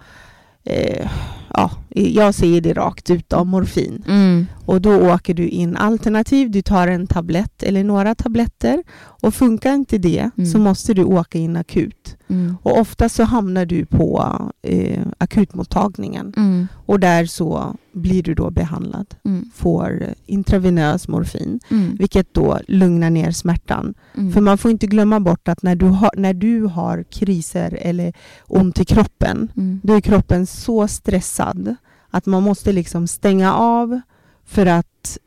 eh, 0.63 1.09
ja, 1.53 1.71
jag 1.89 2.33
säger 2.35 2.61
det 2.61 2.73
rakt 2.73 3.09
ut, 3.09 3.33
av 3.33 3.45
morfin. 3.45 4.03
Mm. 4.07 4.45
Och 4.65 4.81
då 4.81 5.13
åker 5.13 5.33
du 5.33 5.47
in 5.47 5.75
alternativ, 5.77 6.51
du 6.51 6.61
tar 6.61 6.87
en 6.87 7.07
tablett 7.07 7.63
eller 7.63 7.83
några 7.83 8.15
tabletter 8.15 8.83
och 9.21 9.33
funkar 9.35 9.73
inte 9.73 9.97
det 9.97 10.29
Mm. 10.37 10.45
så 10.49 10.59
måste 10.59 10.93
du 10.93 11.03
åka 11.03 11.37
in 11.39 11.55
akut. 11.55 12.04
Mm. 12.27 12.57
Och 12.63 12.79
ofta 12.79 13.09
så 13.09 13.23
hamnar 13.23 13.65
du 13.65 13.85
på 13.85 14.25
eh, 14.61 15.01
akutmottagningen 15.17 16.33
Mm. 16.37 16.67
och 16.85 16.99
där 16.99 17.25
så 17.25 17.75
blir 17.93 18.23
du 18.23 18.33
då 18.33 18.51
behandlad, 18.51 19.15
Mm. 19.25 19.51
får 19.55 20.03
intravenös 20.25 21.07
morfin, 21.07 21.59
Mm. 21.71 21.95
vilket 21.95 22.33
då 22.33 22.59
lugnar 22.67 23.09
ner 23.09 23.31
smärtan. 23.31 23.93
Mm. 24.17 24.31
För 24.31 24.41
man 24.41 24.57
får 24.57 24.71
inte 24.71 24.87
glömma 24.87 25.19
bort 25.19 25.47
att 25.47 25.63
när 25.63 25.75
du 25.75 25.85
har, 25.85 26.11
när 26.17 26.33
du 26.33 26.61
har 26.65 27.03
kriser 27.03 27.77
eller 27.81 28.13
ont 28.47 28.79
i 28.79 28.85
kroppen, 28.85 29.51
Mm. 29.57 29.79
då 29.83 29.93
är 29.93 30.01
kroppen 30.01 30.45
så 30.45 30.87
stressad 30.87 31.75
att 32.09 32.25
man 32.25 32.43
måste 32.43 32.71
liksom 32.71 33.07
stänga 33.07 33.53
av 33.53 34.01
för 34.45 34.65
att 34.65 35.17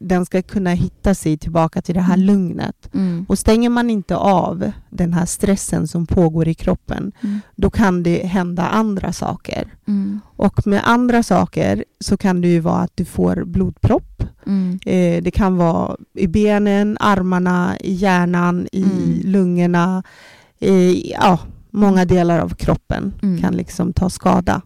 den 0.00 0.26
ska 0.26 0.42
kunna 0.42 0.70
hitta 0.70 1.14
sig 1.14 1.36
tillbaka 1.38 1.82
till 1.82 1.94
det 1.94 2.00
här 2.00 2.14
Mm. 2.14 2.26
lugnet. 2.26 2.90
Mm. 2.94 3.26
Och 3.28 3.38
stänger 3.38 3.70
man 3.70 3.90
inte 3.90 4.16
av 4.16 4.70
den 4.90 5.12
här 5.12 5.26
stressen 5.26 5.88
som 5.88 6.06
pågår 6.06 6.48
i 6.48 6.54
kroppen, 6.54 7.12
Mm. 7.22 7.40
då 7.56 7.70
kan 7.70 8.02
det 8.02 8.26
hända 8.26 8.62
andra 8.68 9.12
saker. 9.12 9.74
Mm. 9.88 10.20
Och 10.36 10.66
med 10.66 10.80
andra 10.84 11.22
saker 11.22 11.84
så 12.00 12.16
kan 12.16 12.40
det 12.40 12.48
ju 12.48 12.60
vara 12.60 12.80
att 12.80 12.92
du 12.96 13.04
får 13.04 13.44
blodpropp. 13.44 14.22
Mm. 14.46 14.78
Eh, 14.86 15.22
det 15.22 15.30
kan 15.30 15.56
vara 15.56 15.96
i 16.14 16.26
benen, 16.26 16.96
armarna, 17.00 17.76
i 17.80 17.92
hjärnan, 17.94 18.66
i 18.72 18.82
Mm. 18.82 19.20
lungorna. 19.24 20.02
I, 20.60 21.10
ja, 21.12 21.38
många 21.70 22.04
delar 22.04 22.38
av 22.38 22.54
kroppen 22.54 23.12
kan 23.40 23.54
liksom 23.56 23.92
ta 23.92 24.10
skada. 24.10 24.62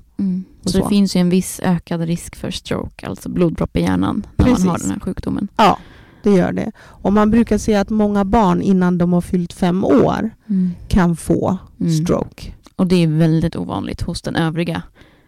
Mm. 0.65 0.73
Så, 0.73 0.79
så. 0.79 0.79
det 0.79 0.89
finns 0.89 1.17
ju 1.17 1.21
en 1.21 1.31
viss 1.31 1.61
ökad 1.63 2.01
risk 2.01 2.37
för 2.37 2.51
stroke, 2.51 3.07
alltså 3.07 3.29
blodpropp 3.29 3.77
i 3.77 3.81
hjärnan, 3.81 4.27
när 4.37 4.47
man 4.47 4.63
har 4.63 4.73
Precis. 4.75 4.83
den 4.83 4.93
här 4.93 5.01
sjukdomen. 5.01 5.49
Ja, 5.57 5.79
det 6.23 6.31
gör 6.31 6.53
det. 6.53 6.73
Och 6.79 7.13
man 7.13 7.31
brukar 7.31 7.59
säga 7.59 7.81
att 7.81 7.91
många 7.91 8.25
barn 8.25 8.63
innan 8.63 8.99
de 8.99 9.13
har 9.13 9.21
fyllt 9.21 9.53
fem 9.53 9.85
år 9.85 10.31
kan 10.89 11.17
få 11.17 11.59
Mm. 11.81 11.93
stroke. 11.93 12.53
Och 12.77 12.87
det 12.87 12.97
är 13.03 13.07
väldigt 13.07 13.57
ovanligt 13.57 14.03
hos 14.03 14.23
den 14.23 14.37
övriga 14.37 14.83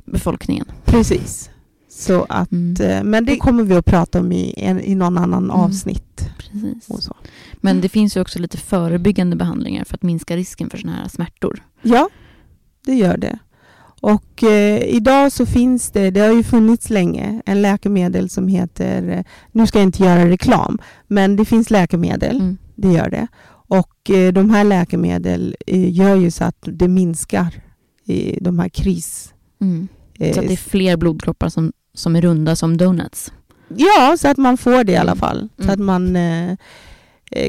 befolkningen. 0.04 0.66
Precis. 0.84 1.50
Så 1.88 2.26
att, 2.28 2.52
Mm. 2.52 2.76
eh, 2.90 3.04
men 3.04 3.24
det 3.24 3.36
kommer 3.36 3.62
vi 3.62 3.74
att 3.74 3.84
prata 3.84 4.20
om 4.20 4.32
i, 4.32 4.54
en, 4.56 4.80
i 4.80 4.94
någon 4.94 5.18
annan 5.18 5.44
Mm. 5.44 5.50
avsnitt. 5.56 6.28
Precis. 6.38 7.08
Men 7.54 7.80
det 7.80 7.88
finns 7.88 8.16
ju 8.16 8.20
också 8.20 8.38
lite 8.38 8.56
förebyggande 8.56 9.36
behandlingar 9.36 9.84
för 9.84 9.94
att 9.94 10.02
minska 10.02 10.36
risken 10.36 10.70
för 10.70 10.78
sådana 10.78 10.96
här 10.98 11.08
smärtor. 11.08 11.62
Ja, 11.82 12.08
det 12.84 12.94
gör 12.94 13.16
det. 13.16 13.38
Och 14.04 14.42
eh, 14.42 14.82
idag 14.82 15.32
så 15.32 15.46
finns 15.46 15.90
det, 15.90 16.10
det 16.10 16.20
har 16.20 16.32
ju 16.32 16.42
funnits 16.42 16.90
länge, 16.90 17.42
en 17.46 17.62
läkemedel 17.62 18.30
som 18.30 18.48
heter, 18.48 19.08
eh, 19.08 19.24
nu 19.52 19.66
ska 19.66 19.78
jag 19.78 19.86
inte 19.86 20.02
göra 20.02 20.28
reklam, 20.28 20.78
men 21.08 21.36
det 21.36 21.44
finns 21.44 21.70
läkemedel, 21.70 22.36
Mm. 22.36 22.56
det 22.74 22.92
gör 22.92 23.10
det. 23.10 23.26
Och 23.68 24.10
eh, 24.10 24.32
de 24.32 24.50
här 24.50 24.64
läkemedel 24.64 25.56
eh, 25.66 25.92
gör 25.92 26.16
ju 26.16 26.30
så 26.30 26.44
att 26.44 26.56
det 26.62 26.88
minskar 26.88 27.54
eh, 28.08 28.36
de 28.40 28.58
här 28.58 28.68
kris... 28.68 29.34
Mm. 29.60 29.88
eh, 30.18 30.34
Så 30.34 30.40
att 30.40 30.46
det 30.46 30.52
är 30.52 30.56
fler 30.56 30.96
blodkroppar 30.96 31.48
som, 31.48 31.72
som 31.94 32.16
är 32.16 32.20
runda 32.22 32.56
som 32.56 32.76
donuts. 32.76 33.32
Ja, 33.68 34.16
så 34.18 34.28
att 34.28 34.36
man 34.36 34.56
får 34.56 34.84
det 34.84 34.92
i 34.92 34.96
alla 34.96 35.12
Mm. 35.12 35.20
fall. 35.20 35.48
Så 35.58 35.62
Mm. 35.62 35.72
att 35.74 35.80
man 35.80 36.16
eh, 36.16 36.56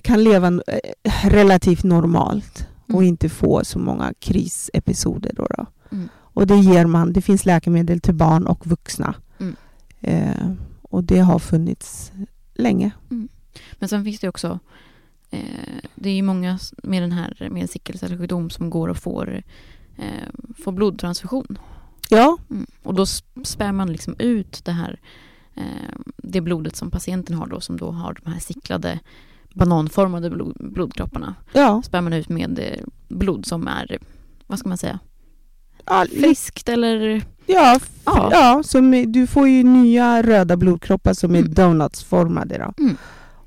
kan 0.04 0.24
leva 0.24 0.62
relativt 1.24 1.84
normalt 1.84 2.68
och 2.88 2.90
Mm. 3.02 3.04
inte 3.08 3.30
få 3.30 3.66
så 3.66 3.80
många 3.80 4.14
krisepisoder. 4.20 5.32
Då 5.36 5.48
då. 5.58 5.66
Mm. 5.92 6.10
Och 6.36 6.48
det 6.48 6.58
ger 6.58 6.86
man, 6.86 7.14
det 7.14 7.22
finns 7.22 7.46
läkemedel 7.46 8.00
till 8.02 8.14
barn 8.16 8.48
och 8.48 8.68
vuxna. 8.68 9.16
Mm. 9.40 9.56
Eh, 10.02 10.52
och 10.82 11.04
det 11.04 11.20
har 11.20 11.40
funnits 11.40 12.12
länge. 12.54 12.92
Men 13.80 13.90
sen 13.90 14.04
finns 14.04 14.20
det 14.20 14.30
också, 14.30 14.60
eh, 15.30 15.40
det 15.96 16.10
är 16.10 16.14
ju 16.14 16.22
många 16.22 16.60
med 16.84 17.04
den 17.04 17.12
här 17.12 17.48
med 17.52 17.70
sickelcellsjukdom 17.70 18.50
som 18.50 18.70
går 18.70 18.88
och 18.88 18.98
får, 18.98 19.44
eh, 19.98 20.54
får 20.64 20.72
blodtransfusion. 20.72 21.58
Ja, 22.10 22.38
Mm. 22.50 22.66
Och 22.84 22.94
då 22.94 23.06
spär 23.44 23.72
man 23.72 23.92
liksom 23.92 24.16
ut 24.20 24.66
det 24.66 24.72
här, 24.72 25.00
eh, 25.56 25.96
det 26.18 26.42
blodet 26.42 26.76
som 26.76 26.92
patienten 26.92 27.36
har 27.36 27.48
då, 27.48 27.62
som 27.62 27.78
då 27.78 27.92
har 27.92 28.18
de 28.24 28.32
här 28.32 28.40
sicklade 28.40 29.00
bananformade 29.54 30.30
blod, 30.30 30.58
blodkropparna. 30.60 31.36
ja. 31.54 31.82
Spär 31.86 32.02
man 32.02 32.14
ut 32.14 32.30
med 32.30 32.60
eh, 32.60 32.84
blod 33.08 33.46
som 33.46 33.68
är, 33.68 33.98
vad 34.48 34.60
ska 34.60 34.70
man 34.70 34.78
säga, 34.78 35.00
Ja, 35.86 36.04
li- 36.12 36.20
friskt 36.22 36.70
eller 36.70 37.22
ja, 37.46 37.80
Ja. 38.06 38.30
ja 38.32 38.64
som, 38.64 39.12
du 39.12 39.28
får 39.28 39.48
ju 39.48 39.64
nya 39.64 40.22
röda 40.24 40.58
blodkroppar 40.58 41.14
som 41.14 41.36
är 41.36 41.40
Mm. 41.40 41.54
donutsformade. 41.54 42.58
Då. 42.58 42.84
Mm. 42.84 42.98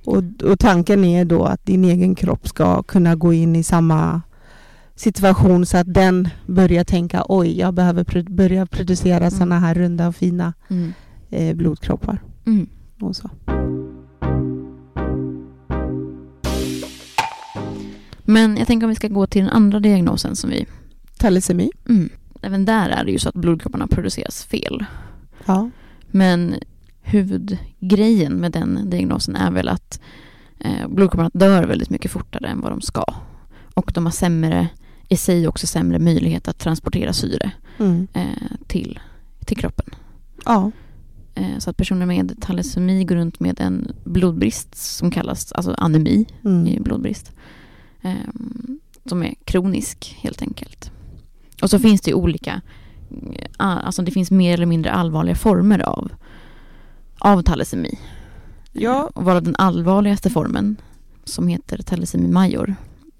Och, 0.04 0.50
och 0.50 0.59
tanken 0.59 1.04
är 1.04 1.25
då 1.25 1.45
att 1.45 1.66
din 1.66 1.85
egen 1.85 2.14
kropp 2.14 2.49
ska 2.49 2.83
kunna 2.83 3.14
gå 3.16 3.33
in 3.33 3.57
i 3.57 3.62
samma 3.62 4.23
situation 4.95 5.66
så 5.66 5.76
att 5.76 5.95
den 5.95 6.28
börjar 6.47 6.85
tänka 6.85 7.25
oj, 7.28 7.59
jag 7.59 7.75
behöver 7.75 8.04
pro- 8.04 8.35
börja 8.35 8.66
producera 8.66 9.16
Mm. 9.16 9.30
sådana 9.30 9.59
här 9.59 9.75
runda 9.75 10.09
och 10.09 10.16
fina 10.16 10.52
mm. 10.71 10.92
eh, 11.30 11.54
blodkroppar. 11.57 12.18
Mm. 12.47 12.66
Och 13.00 13.16
så. 13.16 13.30
Men 18.25 18.57
jag 18.57 18.66
tänker 18.66 18.87
om 18.87 18.88
vi 18.88 18.95
ska 18.97 19.09
gå 19.09 19.26
till 19.26 19.40
den 19.45 19.50
andra 19.50 19.80
diagnosen 19.80 20.37
som 20.37 20.50
vi... 20.50 20.66
Thalasemi. 21.18 21.71
Mm. 21.88 22.09
Även 22.42 22.64
där 22.64 22.88
är 22.88 23.04
det 23.04 23.11
ju 23.12 23.18
så 23.18 23.28
att 23.28 23.35
blodkropparna 23.35 23.87
produceras 23.87 24.45
fel. 24.45 24.85
Ja. 25.47 25.71
Men 26.11 26.54
huvudgrejen 27.02 28.33
med 28.33 28.52
den 28.52 28.90
diagnosen 28.90 29.37
är 29.37 29.50
väl 29.50 29.68
att 29.68 30.00
eh, 30.59 30.88
blodkropparna 30.88 31.30
dör 31.35 31.64
väldigt 31.64 31.90
mycket 31.90 32.11
fortare 32.11 32.49
än 32.49 32.61
vad 32.61 32.73
de 32.73 32.80
ska. 32.80 33.04
Och 33.75 33.90
de 33.95 34.04
har 34.04 34.12
sämre, 34.12 34.68
i 35.09 35.16
sig 35.16 35.49
också 35.49 35.66
sämre 35.66 35.99
möjlighet 35.99 36.49
att 36.49 36.59
transportera 36.59 37.12
syre 37.12 37.50
Mm. 37.80 38.07
eh, 38.12 38.26
till, 38.66 39.00
till 39.45 39.57
kroppen. 39.57 39.87
ja. 40.45 40.71
Eh, 41.35 41.59
så 41.59 41.71
att 41.71 41.76
personer 41.76 42.07
med 42.07 42.40
thalasemi 42.40 43.04
går 43.04 43.14
runt 43.16 43.40
med 43.40 43.61
en 43.61 43.92
blodbrist 44.04 44.75
som 44.75 45.11
kallas 45.11 45.52
alltså 45.52 45.75
anemi 45.78 46.26
Mm. 46.45 46.66
i 46.66 46.80
blodbrist. 46.80 47.33
Eh, 48.02 48.12
som 49.04 49.23
är 49.23 49.35
kronisk 49.45 50.16
helt 50.21 50.42
enkelt. 50.42 50.90
Och 51.62 51.71
så 51.71 51.79
finns 51.79 52.00
det 52.00 52.15
olika, 52.15 52.61
eh, 53.59 53.87
alltså 53.87 54.03
det 54.03 54.11
finns 54.11 54.31
mer 54.31 54.55
eller 54.55 54.67
mindre 54.67 54.93
allvarliga 54.93 55.35
former 55.35 55.79
av, 55.79 56.12
av 57.19 57.43
thalasemi. 57.43 57.99
Ja. 58.73 58.99
Eh, 58.99 59.05
och 59.05 59.25
varav 59.25 59.43
den 59.43 59.57
allvarligaste 59.59 60.31
formen, 60.31 60.77
som 61.25 61.49
heter 61.49 61.79
thalasemi 61.79 62.29
major, 62.29 62.75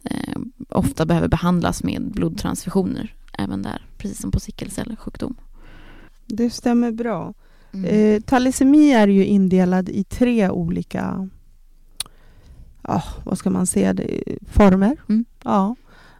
eh, 0.05 0.41
ofta 0.69 1.07
behöver 1.07 1.29
behandlas 1.29 1.83
med 1.83 2.11
blodtransfusioner. 2.13 3.15
Även 3.33 3.63
där, 3.63 3.87
precis 3.99 4.21
som 4.21 4.31
på 4.31 4.41
sickelcellsjukdom. 4.41 5.37
Det 6.27 6.51
stämmer 6.51 6.93
bra. 6.93 7.35
Mm. 7.73 7.85
Eh, 7.85 8.21
thalasemi 8.21 8.93
är 8.93 9.09
ju 9.09 9.25
indelad 9.25 9.89
i 9.89 10.05
tre 10.05 10.51
olika 10.51 11.29
ja, 12.83 13.03
vad 13.25 13.39
ska 13.39 13.51
man 13.51 13.67
säga, 13.67 13.95
former. 14.53 14.97
Mm. 15.09 15.25
Ja. 15.45 15.77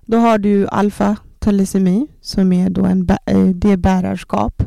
Då 0.07 0.19
har 0.19 0.39
du 0.39 0.69
alfa 0.69 1.17
talasemi 1.49 2.07
som 2.21 2.53
är 2.53 2.71
då 2.71 2.85
en 2.85 3.09
eh, 3.27 3.45
det 3.47 3.71
är 3.73 3.77
bärarskap. 3.77 4.63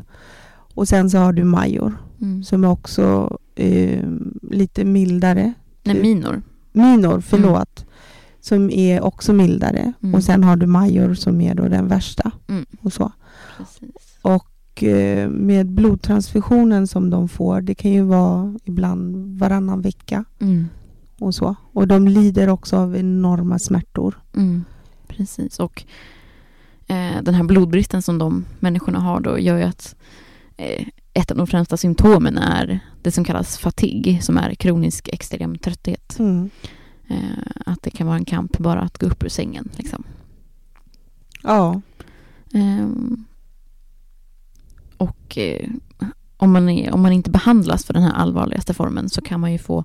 Och 0.73 0.87
sen 0.87 1.09
så 1.09 1.17
har 1.17 1.33
du 1.33 1.43
major 1.43 1.97
Mm. 2.21 2.43
som 2.43 2.63
är 2.63 2.67
också 2.69 3.37
eh, 3.55 4.03
lite 4.51 4.85
mildare. 4.85 5.53
Nej, 5.83 6.01
minor. 6.01 6.41
Minor, 6.71 7.21
förlåt. 7.21 7.85
Som 8.39 8.69
är 8.69 9.01
också 9.01 9.33
mildare. 9.33 9.93
Mm. 10.03 10.15
Och 10.15 10.23
sen 10.23 10.43
har 10.43 10.55
du 10.55 10.65
major 10.65 11.13
som 11.13 11.41
är 11.41 11.55
då 11.55 11.67
den 11.67 11.87
värsta. 11.87 12.31
Mm. 12.49 12.65
Och 12.81 12.93
så. 12.93 13.11
Precis. 13.57 14.17
Och 14.21 14.83
eh, 14.83 15.29
med 15.29 15.67
blodtransfusionen 15.71 16.87
som 16.87 17.09
de 17.09 17.29
får, 17.29 17.61
det 17.61 17.75
kan 17.75 17.91
ju 17.91 18.01
vara 18.01 18.55
ibland 18.63 19.39
varannan 19.39 19.81
vecka 19.81 20.25
Mm. 20.39 20.67
och 21.19 21.35
så. 21.35 21.55
Och 21.73 21.87
de 21.87 22.07
lider 22.07 22.49
också 22.49 22.77
av 22.77 22.95
enorma 22.97 23.59
smärtor. 23.59 24.19
Mm. 24.35 24.63
Precis. 25.07 25.59
Och 25.59 25.83
eh, 26.91 27.21
den 27.21 27.33
här 27.33 27.43
blodbristen 27.43 28.01
som 28.01 28.17
de 28.17 28.45
människorna 28.59 28.99
har 28.99 29.19
då 29.19 29.39
gör 29.39 29.57
ju 29.57 29.63
att 29.63 29.95
eh, 30.57 30.87
ett 31.13 31.31
av 31.31 31.37
de 31.37 31.47
främsta 31.47 31.77
symptomen 31.77 32.37
är 32.37 32.79
det 33.01 33.11
som 33.11 33.23
kallas 33.23 33.57
fatig, 33.57 34.23
som 34.23 34.37
är 34.37 34.55
kronisk 34.55 35.07
extrem 35.07 35.57
trötthet. 35.57 36.19
Mm. 36.19 36.49
Eh, 37.07 37.51
att 37.65 37.83
det 37.83 37.89
kan 37.89 38.07
vara 38.07 38.17
en 38.17 38.25
kamp 38.25 38.57
bara 38.57 38.81
att 38.81 38.97
gå 38.97 39.05
upp 39.05 39.23
ur 39.23 39.29
sängen. 39.29 39.69
Liksom. 39.75 40.03
Ja. 41.43 41.81
Ehm, 42.53 43.25
och 44.97 45.37
eh, 45.37 45.69
om, 46.37 46.51
man 46.51 46.69
är, 46.69 46.93
om 46.93 47.01
man 47.01 47.11
inte 47.11 47.29
behandlas 47.29 47.85
för 47.85 47.93
den 47.93 48.03
här 48.03 48.13
allvarligaste 48.13 48.73
formen 48.73 49.09
så 49.09 49.21
kan 49.21 49.39
man 49.39 49.51
ju 49.51 49.57
få 49.57 49.83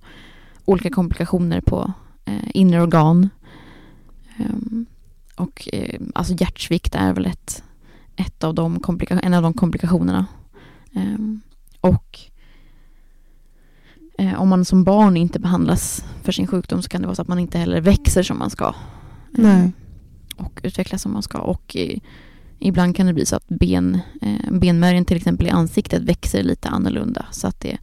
olika 0.64 0.90
komplikationer 0.90 1.60
på 1.60 1.92
eh, 2.25 2.50
inre 2.54 2.82
organ. 2.82 3.28
Ehm, 5.36 5.44
och 5.44 5.68
eh, 5.72 6.00
alltså 6.14 6.34
hjärtsvikt 6.38 6.94
är 6.94 7.12
väl 7.12 7.26
ett, 7.26 7.62
ett 8.16 8.44
av 8.44 8.54
de 8.54 8.80
komplika- 8.80 9.20
en 9.20 9.34
av 9.34 9.42
de 9.42 9.52
komplikationerna. 9.52 10.26
Ehm, 10.94 11.40
och 11.80 12.20
eh, 14.18 14.40
om 14.40 14.48
man 14.48 14.64
som 14.64 14.84
barn 14.84 15.16
inte 15.16 15.38
behandlas 15.40 16.04
för 16.22 16.32
sin 16.32 16.46
sjukdom 16.46 16.82
så 16.82 16.88
kan 16.88 17.00
det 17.00 17.06
vara 17.06 17.14
så 17.14 17.22
att 17.22 17.28
man 17.28 17.38
inte 17.38 17.58
heller 17.58 17.80
växer 17.80 18.22
som 18.22 18.38
man 18.38 18.50
ska. 18.50 18.74
Nej. 19.30 19.72
och 20.36 20.60
utvecklas 20.62 21.02
som 21.02 21.12
man 21.12 21.22
ska. 21.22 21.38
Och 21.38 21.76
eh, 21.76 21.98
ibland 22.58 22.96
kan 22.96 23.06
det 23.06 23.12
bli 23.12 23.26
så 23.26 23.36
att 23.36 23.48
ben, 23.48 24.00
benmärgen 24.50 25.04
till 25.04 25.16
exempel 25.16 25.46
i 25.46 25.50
ansiktet 25.50 26.02
växer 26.02 26.42
lite 26.42 26.68
annorlunda. 26.68 27.26
Så 27.30 27.46
att 27.48 27.60
det, 27.60 27.78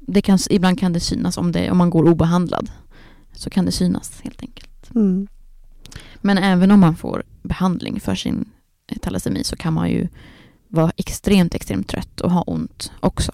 det 0.00 0.22
kan, 0.22 0.38
ibland 0.50 0.78
kan 0.78 0.92
det 0.92 1.00
synas 1.00 1.38
om, 1.38 1.52
det, 1.52 1.70
om 1.70 1.78
man 1.78 1.90
går 1.90 2.08
obehandlad. 2.08 2.70
Så 3.32 3.50
kan 3.50 3.64
det 3.64 3.72
synas 3.72 4.20
helt 4.22 4.42
enkelt. 4.42 4.94
Mm. 4.94 5.28
Men 6.20 6.38
även 6.38 6.70
om 6.70 6.80
man 6.80 6.96
får 6.96 7.22
behandling 7.42 8.00
för 8.00 8.14
sin 8.14 8.44
eh, 8.86 8.98
talasemi 8.98 9.44
så 9.44 9.56
kan 9.56 9.72
man 9.72 9.90
ju 9.90 10.08
vara 10.68 10.92
extremt, 10.96 11.54
extremt 11.54 11.88
trött 11.88 12.20
och 12.20 12.30
ha 12.30 12.42
ont 12.42 12.92
också. 13.00 13.32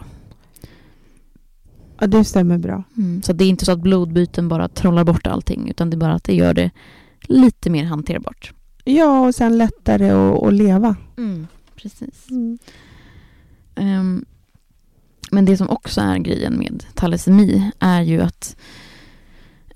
ja, 2.00 2.06
det 2.06 2.24
stämmer 2.24 2.58
bra. 2.58 2.84
Mm. 2.96 3.22
Så 3.22 3.32
det 3.32 3.44
är 3.44 3.48
inte 3.48 3.64
så 3.64 3.72
att 3.72 3.80
blodbyten 3.80 4.48
bara 4.48 4.68
trollar 4.68 5.04
bort 5.04 5.26
allting 5.26 5.68
utan 5.70 5.90
det 5.90 5.96
är 5.96 5.98
bara 5.98 6.14
att 6.14 6.24
det 6.24 6.34
gör 6.34 6.54
det 6.54 6.70
lite 7.20 7.70
mer 7.70 7.84
hanterbart. 7.84 8.52
Ja, 8.84 9.26
och 9.26 9.34
sen 9.34 9.58
lättare 9.58 10.10
att, 10.10 10.42
att 10.42 10.54
leva. 10.54 10.96
Precis. 11.76 12.30
Mm. 12.30 12.58
Ehm, 13.74 14.24
men 15.30 15.44
det 15.44 15.56
som 15.56 15.68
också 15.70 16.00
är 16.00 16.18
grejen 16.18 16.58
med 16.58 16.84
talasemi 16.94 17.70
är 17.78 18.02
ju 18.02 18.20
att 18.20 18.56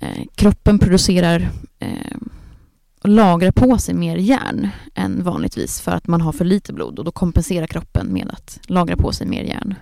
eh, 0.00 0.24
kroppen 0.34 0.78
producerar 0.78 1.50
eh, 1.78 2.16
lagrar 3.02 3.50
på 3.50 3.78
sig 3.78 3.94
mer 3.94 4.16
järn 4.16 4.68
än 4.94 5.22
vanligtvis 5.22 5.80
för 5.80 5.92
att 5.92 6.06
man 6.06 6.20
har 6.20 6.32
för 6.32 6.44
lite 6.44 6.72
blod 6.72 6.98
och 6.98 7.04
då 7.04 7.10
kompenserar 7.10 7.66
kroppen 7.66 8.12
med 8.12 8.30
att 8.30 8.60
lagra 8.62 8.96
på 8.96 9.12
sig 9.12 9.26
mer 9.26 9.44
järn. 9.44 9.74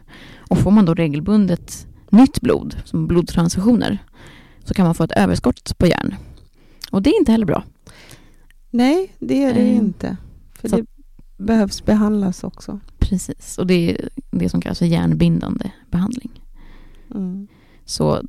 Och 0.50 0.58
får 0.58 0.70
man 0.70 0.84
då 0.84 0.94
regelbundet 0.94 1.86
nytt 2.10 2.40
blod, 2.40 2.76
som 2.84 3.06
blodtransfusioner, 3.06 3.98
så 4.64 4.74
kan 4.74 4.86
man 4.86 4.94
få 4.94 5.04
ett 5.04 5.12
överskott 5.12 5.78
på 5.78 5.86
järn. 5.86 6.14
Och 6.90 7.02
det 7.02 7.10
är 7.10 7.18
inte 7.18 7.32
heller 7.32 7.46
bra. 7.46 7.64
Nej, 8.70 9.14
det 9.18 9.44
är 9.44 9.54
det 9.54 9.60
Eh, 9.60 9.76
inte. 9.76 10.16
För 10.54 10.68
det 10.68 10.84
behövs 11.36 11.84
behandlas 11.84 12.44
också. 12.44 12.80
Precis, 12.98 13.58
och 13.58 13.66
det 13.66 13.90
är 13.90 14.08
det 14.30 14.48
som 14.48 14.60
kallas 14.60 14.78
för 14.78 14.86
järnbindande 14.86 15.70
behandling. 15.90 16.30
Mm. 17.14 17.48
Så 17.84 18.22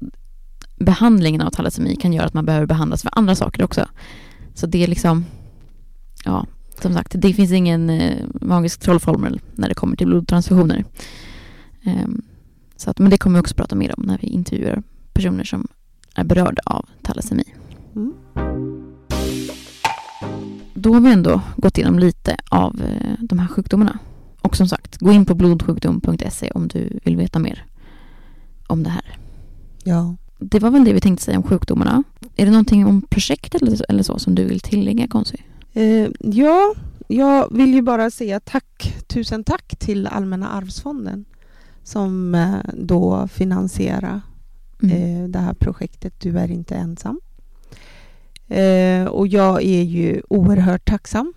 behandlingen 0.76 1.42
av 1.42 1.50
talasemi 1.50 1.96
kan 1.96 2.14
göra 2.14 2.26
att 2.26 2.34
man 2.34 2.46
behöver 2.46 2.66
behandlas 2.66 3.02
för 3.02 3.12
andra 3.14 3.36
saker 3.36 3.64
också. 3.64 3.88
Så 4.58 4.68
det 4.68 4.84
är 4.84 4.88
liksom, 4.88 5.26
ja, 6.26 6.46
som 6.82 6.94
sagt, 6.94 7.12
det 7.16 7.34
finns 7.34 7.52
ingen 7.52 7.90
eh, 7.90 8.26
magisk 8.42 8.80
trollformel 8.80 9.42
när 9.56 9.70
det 9.70 9.76
kommer 9.76 9.96
till 9.96 10.08
blodtransfusioner. 10.08 10.86
Ehm, 11.84 12.22
så 12.76 12.90
att, 12.90 13.00
men 13.00 13.10
det 13.10 13.18
kommer 13.18 13.38
vi 13.38 13.42
också 13.42 13.56
prata 13.56 13.76
mer 13.76 13.94
om 13.98 14.04
när 14.04 14.18
vi 14.18 14.28
intervjuar 14.28 14.84
personer 15.14 15.44
som 15.44 15.68
är 16.16 16.24
berörda 16.24 16.62
av 16.66 16.86
talasemi. 17.02 17.44
Mm. 17.96 18.14
Då 20.74 20.94
har 20.94 21.02
vi 21.02 21.12
ändå 21.12 21.42
gått 21.58 21.78
igenom 21.78 22.00
lite 22.00 22.36
av 22.50 22.82
eh, 22.82 23.14
de 23.20 23.40
här 23.40 23.48
sjukdomarna. 23.48 24.00
Och 24.42 24.56
som 24.56 24.68
sagt, 24.68 24.98
gå 24.98 25.12
in 25.12 25.26
på 25.26 25.36
blodsjukdom.se 25.36 26.52
om 26.52 26.68
du 26.68 27.00
vill 27.04 27.18
veta 27.18 27.40
mer 27.40 27.66
om 28.68 28.84
det 28.84 28.90
här. 28.90 29.18
Ja. 29.84 30.16
Det 30.40 30.60
var 30.60 30.72
väl 30.72 30.86
det 30.86 30.94
vi 30.94 31.02
tänkte 31.02 31.26
säga 31.26 31.38
om 31.38 31.44
sjukdomarna. 31.44 32.04
Är 32.38 32.46
det 32.46 32.52
någonting 32.52 32.86
om 32.86 33.02
projektet 33.02 33.62
eller, 33.90 34.04
så 34.04 34.20
som 34.20 34.36
du 34.36 34.44
vill 34.46 34.60
tillägga, 34.60 35.08
Konsy? 35.08 35.38
Eh, 35.74 36.08
ja, 36.20 36.74
jag 37.08 37.54
vill 37.56 37.74
ju 37.74 37.82
bara 37.82 38.12
säga 38.12 38.40
tack, 38.40 38.96
tusen 39.08 39.44
tack 39.44 39.76
till 39.80 40.08
Allmänna 40.08 40.50
arvsfonden 40.50 41.26
som 41.84 42.36
eh, 42.36 42.56
då 42.74 43.28
finansierar 43.28 44.22
Mm. 44.84 45.24
eh, 45.24 45.30
det 45.30 45.40
här 45.40 45.54
projektet 45.54 46.14
Du 46.20 46.38
är 46.40 46.52
inte 46.52 46.76
ensam. 46.76 47.20
Eh, 48.48 49.06
och 49.06 49.28
jag 49.28 49.64
är 49.64 49.84
ju 49.84 50.22
oerhört 50.30 50.86
tacksam 50.86 51.34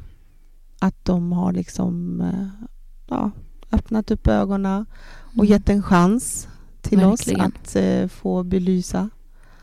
att 0.78 1.04
de 1.04 1.32
har 1.32 1.52
liksom 1.52 2.20
eh, 2.20 2.66
ja, 3.08 3.30
öppnat 3.72 4.10
upp 4.10 4.26
ögonen 4.28 4.86
och 5.24 5.34
Mm. 5.44 5.46
gett 5.46 5.68
en 5.68 5.82
chans 5.82 6.48
till 6.80 6.98
Verkligen. 6.98 7.40
oss 7.40 7.52
att 7.66 7.76
eh, 7.76 8.06
få 8.08 8.42
belysa 8.42 9.10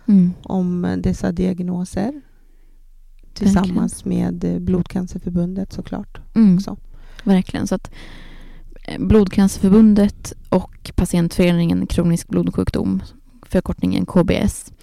Mm. 0.08 0.34
om 0.44 0.96
dessa 1.04 1.32
diagnoser 1.32 2.22
tillsammans 3.34 4.06
med 4.06 4.44
eh, 4.44 4.60
Blodcancerförbundet 4.60 5.74
såklart. 5.74 6.18
Mm. 6.36 6.56
också. 6.58 6.78
Verkligen. 7.24 7.68
Så 7.68 7.76
att 7.76 7.92
eh, 8.88 9.00
Blodcancerförbundet 9.00 10.34
och 10.50 10.92
patientföreningen 10.96 11.88
Kronisk 11.88 12.28
blodsjukdom, 12.28 13.04
förkortningen 13.42 14.06
KBS, 14.06 14.74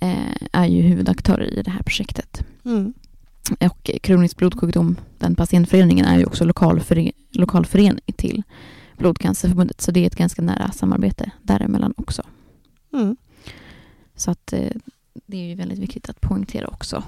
eh, 0.00 0.36
är 0.52 0.66
ju 0.66 0.82
huvudaktörer 0.82 1.58
i 1.58 1.62
det 1.62 1.70
här 1.70 1.82
projektet. 1.82 2.44
Mm. 2.64 2.94
Och 3.60 3.90
kronisk 4.02 4.36
blodsjukdom, 4.36 4.96
den 5.18 5.34
patientföreningen, 5.34 6.06
är 6.06 6.18
ju 6.18 6.24
också 6.24 6.44
lokalföre- 6.44 7.12
lokalförening 7.32 8.00
till 8.16 8.42
Blodcancerförbundet. 8.98 9.80
Så 9.80 9.90
det 9.90 10.00
är 10.00 10.06
ett 10.06 10.16
ganska 10.16 10.42
nära 10.42 10.72
samarbete 10.72 11.30
däremellan 11.42 11.94
också. 11.96 12.22
Mm. 12.92 13.16
Så 14.16 14.30
att 14.30 14.52
eh, 14.52 14.70
det 15.26 15.36
är 15.36 15.48
ju 15.48 15.54
väldigt 15.54 15.78
viktigt 15.78 16.08
att 16.08 16.20
poängtera 16.20 16.66
också. 16.68 17.02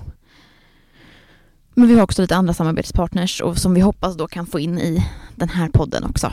Men 1.74 1.88
vi 1.88 1.94
har 1.94 2.02
också 2.02 2.22
lite 2.22 2.36
andra 2.36 2.54
samarbetspartners 2.54 3.40
och 3.40 3.58
som 3.58 3.74
vi 3.74 3.80
hoppas 3.80 4.16
då 4.16 4.28
kan 4.28 4.46
få 4.46 4.60
in 4.60 4.78
i 4.78 5.04
den 5.36 5.48
här 5.48 5.68
podden 5.68 6.04
också. 6.04 6.32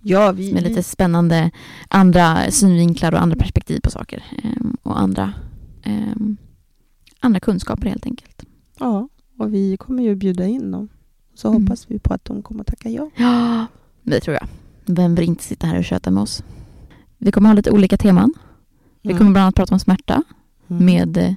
Ja, 0.00 0.32
vi, 0.32 0.52
Med 0.54 0.62
lite 0.62 0.82
spännande 0.82 1.50
andra 1.88 2.50
synvinklar 2.50 3.12
och 3.12 3.22
andra 3.22 3.36
perspektiv 3.36 3.80
på 3.80 3.90
saker. 3.90 4.24
ehm, 4.42 4.76
och 4.82 5.00
andra, 5.00 5.32
ehm, 5.82 6.36
andra 7.20 7.40
kunskaper 7.40 7.88
helt 7.88 8.06
enkelt. 8.06 8.42
ja, 8.78 9.08
och 9.38 9.54
vi 9.54 9.76
kommer 9.76 10.02
ju 10.02 10.14
bjuda 10.14 10.46
in 10.46 10.70
dem. 10.70 10.88
Så 11.34 11.48
Mm. 11.48 11.62
hoppas 11.62 11.90
vi 11.90 11.98
på 11.98 12.14
att 12.14 12.24
de 12.24 12.42
kommer 12.42 12.64
tacka 12.64 12.88
ja. 12.90 13.10
Ja, 13.16 13.66
det 14.02 14.20
tror 14.20 14.34
jag. 14.34 14.48
Vem 14.84 15.14
vill 15.14 15.28
inte 15.28 15.44
sitta 15.44 15.66
här 15.66 15.78
och 15.78 15.84
köta 15.84 16.10
med 16.10 16.22
oss? 16.22 16.42
Vi 17.18 17.32
kommer 17.32 17.48
ha 17.48 17.54
lite 17.56 17.70
olika 17.70 17.96
teman. 17.96 18.34
Vi 19.02 19.14
kommer 19.14 19.30
bland 19.30 19.42
annat 19.42 19.54
prata 19.54 19.74
om 19.74 19.80
smärta 19.80 20.22
Mm. 20.68 20.84
med 20.84 21.16
eh, 21.16 21.34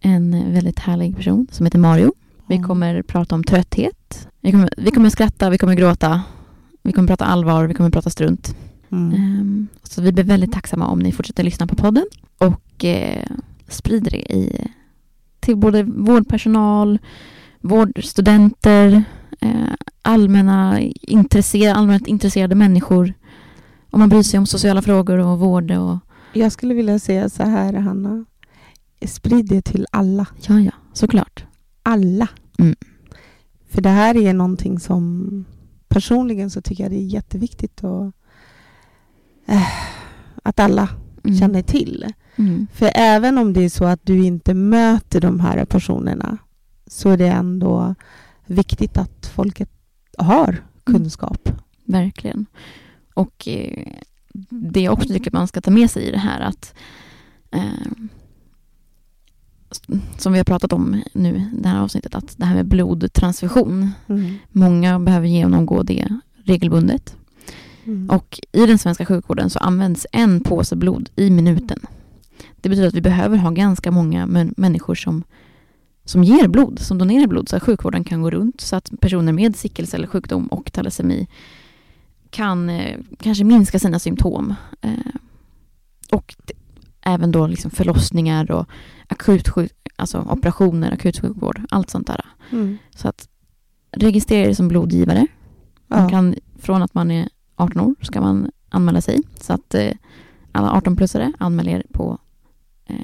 en 0.00 0.52
väldigt 0.52 0.78
härlig 0.78 1.16
person 1.16 1.46
som 1.50 1.66
heter 1.66 1.78
Mario. 1.78 2.12
Vi 2.46 2.58
kommer 2.62 3.02
prata 3.02 3.34
om 3.34 3.44
trötthet. 3.44 4.28
Vi 4.40 4.52
kommer, 4.52 4.70
vi 4.76 4.90
kommer 4.90 5.10
skratta, 5.10 5.50
vi 5.50 5.58
kommer 5.58 5.74
gråta. 5.74 6.22
Vi 6.82 6.92
kommer 6.92 7.08
prata 7.08 7.24
allvar, 7.24 7.64
vi 7.64 7.74
kommer 7.74 7.90
prata 7.90 8.10
strunt. 8.10 8.56
Mm. 8.90 9.14
Ehm, 9.14 9.68
så 9.82 10.02
vi 10.02 10.12
blir 10.12 10.24
väldigt 10.24 10.52
tacksamma 10.52 10.86
om 10.86 10.98
ni 10.98 11.12
fortsätter 11.12 11.42
lyssna 11.42 11.66
på 11.66 11.76
podden 11.76 12.04
och 12.38 12.84
eh, 12.84 13.26
sprider 13.68 14.10
det 14.10 14.32
i, 14.32 14.68
till 15.40 15.56
både 15.56 15.82
vårdpersonal, 15.82 16.98
vårdstudenter, 17.60 19.02
eh, 19.40 19.50
allmänna 20.02 20.80
intresser, 21.02 21.74
allmänt 21.74 22.06
intresserade 22.06 22.54
människor. 22.54 23.14
Om 23.90 24.00
man 24.00 24.08
bryr 24.08 24.22
sig 24.22 24.38
om 24.38 24.46
sociala 24.46 24.82
frågor 24.82 25.18
och 25.18 25.38
vård 25.38 25.70
och 25.70 25.98
Jag 26.32 26.52
skulle 26.52 26.74
vilja 26.74 26.98
säga 26.98 27.28
så 27.28 27.42
här, 27.42 27.72
Hanna. 27.72 28.24
Sprid 29.06 29.46
det 29.48 29.62
till 29.62 29.86
alla. 29.92 30.26
ja, 30.48 30.60
ja, 30.60 30.72
såklart. 30.92 31.44
Alla. 31.82 32.28
Mm. 32.58 32.76
För 33.68 33.82
det 33.82 33.88
här 33.88 34.16
är 34.16 34.32
någonting 34.34 34.80
som 34.80 35.44
personligen 35.88 36.50
så 36.50 36.62
tycker 36.62 36.84
jag 36.84 36.90
det 36.92 36.96
är 36.98 37.06
jätteviktigt 37.06 37.84
och, 37.84 38.12
eh, 39.46 39.68
att 40.42 40.60
alla 40.60 40.88
Mm. 41.24 41.38
känner 41.38 41.62
till. 41.62 42.06
Mm. 42.36 42.66
För 42.72 42.90
även 42.94 43.38
om 43.38 43.52
det 43.52 43.64
är 43.64 43.68
så 43.68 43.84
att 43.84 44.00
du 44.06 44.24
inte 44.24 44.54
möter 44.54 45.20
de 45.20 45.40
här 45.40 45.64
personerna 45.64 46.38
så 46.86 47.08
är 47.10 47.16
det 47.16 47.28
ändå 47.28 47.94
viktigt 48.46 48.96
att 48.98 49.26
folket 49.34 49.70
har 50.18 50.56
kunskap. 50.84 51.48
Verkligen. 51.84 52.46
Och 53.14 53.48
eh, 53.48 53.92
det 54.48 54.80
jag 54.80 54.92
också 54.92 55.08
tycker 55.08 55.30
att 55.30 55.34
man 55.34 55.48
ska 55.48 55.60
ta 55.60 55.70
med 55.70 55.90
sig 55.90 56.02
i 56.02 56.10
det 56.10 56.18
här 56.18 56.40
att 56.40 56.74
eh, 57.50 57.62
som 60.18 60.32
vi 60.32 60.38
har 60.38 60.44
pratat 60.44 60.72
om 60.72 61.02
nu 61.12 61.36
i 61.36 61.60
det 61.62 61.68
här 61.68 61.80
avsnittet, 61.80 62.14
att 62.14 62.38
det 62.38 62.44
här 62.44 62.54
med 62.54 62.68
blodtransfusion. 62.68 63.90
Mm. 64.06 64.34
Många 64.52 65.00
behöver 65.00 65.26
genomgå 65.26 65.82
det 65.82 66.08
regelbundet. 66.44 67.16
Mm. 67.84 68.10
Och 68.10 68.40
i 68.52 68.66
den 68.66 68.78
svenska 68.78 69.06
sjukvården 69.06 69.50
så 69.50 69.58
används 69.58 70.06
en 70.12 70.40
påse 70.40 70.76
blod 70.76 71.10
i 71.16 71.30
minuten. 71.30 71.80
Det 72.56 72.68
betyder 72.68 72.88
att 72.88 72.94
vi 72.94 73.00
behöver 73.00 73.36
ha 73.36 73.50
ganska 73.50 73.90
många 73.90 74.26
män- 74.26 74.54
människor 74.56 74.94
som, 74.94 75.24
som 76.04 76.24
ger 76.24 76.48
blod, 76.48 76.78
som 76.78 76.98
donerar 76.98 77.26
blod, 77.26 77.48
så 77.48 77.56
att 77.56 77.62
sjukvården 77.62 78.04
kan 78.04 78.22
gå 78.22 78.30
runt, 78.30 78.60
så 78.60 78.76
att 78.76 78.90
personer 79.00 79.32
med 79.32 79.56
sickelcellsjukdom 79.56 80.46
och 80.46 80.72
thalassemi 80.72 81.28
kan 82.30 82.70
eh, 82.70 82.98
kanske 83.18 83.44
minska 83.44 83.78
sina 83.78 83.98
symptom. 83.98 84.54
Eh, 84.80 84.90
och 86.12 86.34
även 87.00 87.32
då 87.32 87.46
liksom 87.46 87.70
förlossningar 87.70 88.50
och 88.50 88.66
akutsjuk, 89.06 89.72
alltså 89.96 90.18
operationer, 90.20 90.92
akutsjukvård, 90.92 91.60
allt 91.70 91.90
sånt 91.90 92.06
där. 92.06 92.24
Mm. 92.52 92.78
Så 92.94 93.08
att 93.08 93.28
registrera 93.90 94.44
dig 94.44 94.54
som 94.54 94.68
blodgivare. 94.68 95.26
Man 95.86 96.02
Ja. 96.02 96.08
kan, 96.08 96.34
från 96.58 96.82
att 96.82 96.94
man 96.94 97.10
är 97.10 97.28
18 97.56 97.80
år 97.80 97.94
ska 98.02 98.20
man 98.20 98.50
anmäla 98.68 99.00
sig. 99.00 99.20
Så 99.40 99.52
att 99.52 99.74
eh, 99.74 99.92
alla 100.52 100.80
18-plussare 100.80 101.32
anmäler 101.38 101.72
er 101.72 101.82
på 101.92 102.18
eh, 102.86 102.96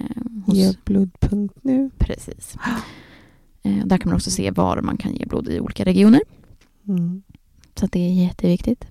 hos... 0.47 0.57
Geblod.nu. 0.57 1.91
Precis. 1.99 2.57
Eh, 3.63 3.87
där 3.87 3.99
kan 3.99 4.09
man 4.11 4.17
också 4.17 4.31
se 4.31 4.51
var 4.51 4.81
man 4.81 4.97
kan 4.97 5.15
ge 5.15 5.27
blod 5.27 5.49
i 5.49 5.61
olika 5.61 5.85
regioner. 5.85 6.21
Mm. 6.89 7.23
Så 7.75 7.85
att 7.85 7.93
det 7.93 8.01
är 8.01 8.13
jätteviktigt. 8.25 8.85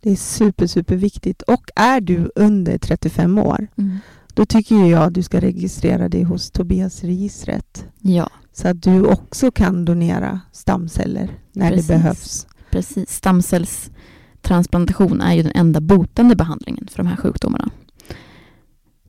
Det 0.00 0.10
är 0.10 0.16
super, 0.16 0.66
super 0.66 0.96
viktigt. 0.96 1.42
Och 1.42 1.70
är 1.76 2.00
du 2.00 2.30
under 2.34 2.78
35 2.78 3.38
år, 3.38 3.66
Mm. 3.76 3.98
då 4.34 4.46
tycker 4.46 4.84
jag 4.84 5.02
att 5.02 5.14
du 5.14 5.22
ska 5.22 5.40
registrera 5.40 6.08
dig 6.08 6.22
hos 6.22 6.50
Tobias-registret. 6.50 7.86
Ja, 8.00 8.30
Så 8.52 8.68
att 8.68 8.82
du 8.82 9.06
också 9.06 9.50
kan 9.50 9.84
donera 9.84 10.40
stamceller 10.52 11.30
när 11.52 11.70
Precis. 11.70 11.86
det 11.86 11.92
behövs. 11.94 12.46
precis. 12.70 13.10
Stamcellstransplantation 13.10 15.20
är 15.20 15.34
ju 15.34 15.42
den 15.42 15.52
enda 15.54 15.80
botande 15.80 16.36
behandlingen 16.36 16.88
för 16.90 16.96
de 16.96 17.06
här 17.06 17.16
sjukdomarna. 17.16 17.70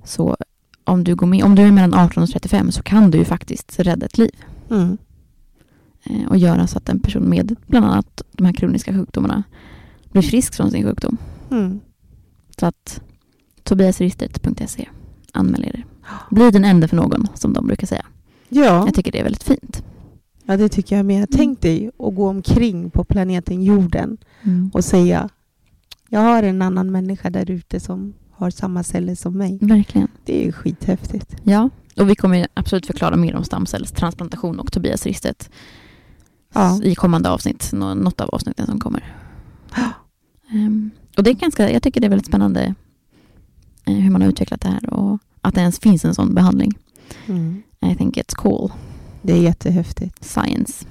Så 0.04 0.38
om 0.84 1.04
du, 1.04 1.15
går 1.15 1.28
med, 1.28 1.43
om 1.43 1.56
du 1.56 1.62
är 1.62 1.71
mellan 1.71 1.93
18 1.93 2.23
och 2.23 2.30
35 2.30 2.71
så 2.71 2.84
kan 2.84 3.12
du 3.12 3.17
ju 3.17 3.25
faktiskt 3.25 3.80
rädda 3.80 4.06
ett 4.06 4.17
liv. 4.17 4.36
Mm. 4.71 4.97
eh, 6.04 6.28
och 6.30 6.38
göra 6.38 6.67
så 6.67 6.78
att 6.78 6.89
en 6.89 6.99
person 6.99 7.30
med 7.30 7.56
bland 7.67 7.86
annat 7.86 8.21
de 8.32 8.45
här 8.45 8.54
kroniska 8.54 8.93
sjukdomarna 8.93 9.43
blir 10.11 10.21
frisk 10.21 10.53
från 10.55 10.71
sin 10.71 10.83
sjukdom. 10.83 11.17
Mm. 11.51 11.79
Så 12.59 12.65
att 12.65 13.01
tobiasregistret.se 13.63 14.89
anmäl 15.33 15.63
er. 15.65 15.85
Bli 16.29 16.51
den 16.51 16.65
enda 16.65 16.87
för 16.87 16.95
någon, 16.95 17.27
som 17.33 17.53
de 17.53 17.67
brukar 17.67 17.87
säga. 17.87 18.05
Ja, 18.49 18.85
Jag 18.85 18.93
tycker 18.93 19.11
det 19.11 19.19
är 19.19 19.23
väldigt 19.23 19.43
fint. 19.43 19.83
ja, 20.45 20.57
det 20.57 20.69
tycker 20.69 20.95
jag 20.97 21.05
med. 21.05 21.27
Tänk 21.31 21.61
dig 21.61 21.87
att 21.99 22.15
gå 22.15 22.29
omkring 22.29 22.89
på 22.91 23.03
planeten 23.03 23.63
jorden 23.63 24.17
och 24.73 24.85
säga 24.85 25.29
jag 26.09 26.19
har 26.19 26.43
en 26.43 26.61
annan 26.61 26.91
människa 26.91 27.29
där 27.29 27.51
ute 27.51 27.79
som 27.79 28.13
har 28.31 28.49
samma 28.49 28.83
celler 28.83 29.15
som 29.15 29.37
mig. 29.37 29.57
Verkligen. 29.61 30.07
Det 30.25 30.47
är 30.47 30.51
skithäftigt. 30.51 31.35
Ja, 31.43 31.69
och 31.97 32.09
vi 32.09 32.15
kommer 32.15 32.47
absolut 32.53 32.85
förklara 32.85 33.15
mer 33.15 33.35
om 33.35 33.43
stamcellstransplantation 33.43 34.59
och 34.59 34.71
Tobiasregistret 34.71 35.49
Ja. 36.53 36.79
i 36.83 36.95
kommande 36.95 37.29
avsnitt, 37.29 37.69
nå- 37.73 37.93
något 37.93 38.21
av 38.21 38.29
avsnitten 38.29 38.65
som 38.65 38.79
kommer. 38.79 39.15
Ehm, 40.51 40.91
och 41.17 41.23
det 41.23 41.29
är 41.29 41.33
ganska, 41.33 41.71
jag 41.71 41.83
tycker 41.83 42.01
det 42.01 42.07
är 42.07 42.09
väldigt 42.09 42.27
spännande 42.27 42.75
eh, 43.85 43.93
hur 43.93 44.09
man 44.12 44.21
har 44.21 44.29
utvecklat 44.29 44.62
det 44.62 44.69
här 44.69 44.93
och 44.93 45.19
att 45.41 45.55
det 45.55 45.62
ens 45.62 45.79
finns 45.79 46.05
en 46.05 46.15
sån 46.15 46.33
behandling. 46.33 46.73
Mm. 47.27 47.62
I 47.81 47.95
think 47.95 48.17
it's 48.17 48.35
cool. 48.35 48.71
Det 49.21 49.33
är 49.33 49.41
jättehäftigt. 49.41 50.23
Science. 50.25 50.85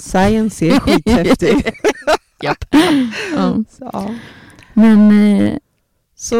Science 0.00 0.64
är 0.66 0.80
skithäftigt. 0.80 1.70
Japp. 2.42 2.64
Ja. 3.36 3.64
Så. 3.78 4.14
Men 4.74 5.10
eh, 5.36 5.56
Så 6.16 6.36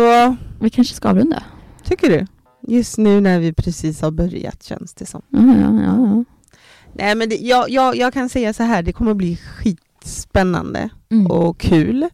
vi 0.61 0.71
kanske 0.71 0.95
ska 0.95 1.09
avrunda. 1.09 1.43
tycker 1.85 2.11
du? 2.11 2.27
Just 2.75 2.99
nu 2.99 3.21
när 3.21 3.39
vi 3.41 3.53
precis 3.53 4.01
har 4.01 4.11
börjat 4.11 4.63
känns 4.63 4.95
det 4.95 5.07
som. 5.07 5.23
Ja, 5.29 5.41
ja, 5.41 5.83
ja, 5.83 5.83
ja. 5.83 6.25
Nej 6.93 7.15
men 7.15 7.29
det, 7.29 7.37
jag, 7.37 7.71
jag, 7.71 7.97
jag 7.97 8.13
kan 8.13 8.29
säga 8.29 8.53
så 8.53 8.63
här, 8.63 8.83
det 8.83 8.93
kommer 8.93 9.15
bli 9.15 9.39
skitspännande 10.03 10.89
Mm. 11.11 11.27
och 11.27 11.59
kul. 11.61 12.09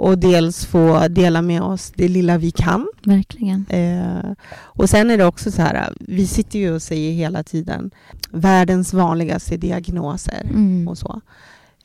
Och 0.00 0.18
dels 0.18 0.64
få 0.66 1.08
dela 1.08 1.42
med 1.42 1.62
oss 1.62 1.92
det 1.96 2.08
lilla 2.08 2.38
vi 2.38 2.50
kan. 2.50 2.88
Verkligen. 3.04 3.66
Eh, 3.68 4.30
och 4.52 4.90
sen 4.90 5.10
är 5.10 5.18
det 5.18 5.24
också 5.24 5.50
så 5.50 5.62
här, 5.62 5.92
vi 6.00 6.26
sitter 6.26 6.58
ju 6.58 6.72
och 6.74 6.82
säger 6.82 7.12
hela 7.12 7.42
tiden 7.42 7.90
världens 8.30 8.94
vanligaste 8.94 9.56
diagnoser 9.56 10.42
Mm. 10.50 10.88
och 10.88 10.98
så. 10.98 11.20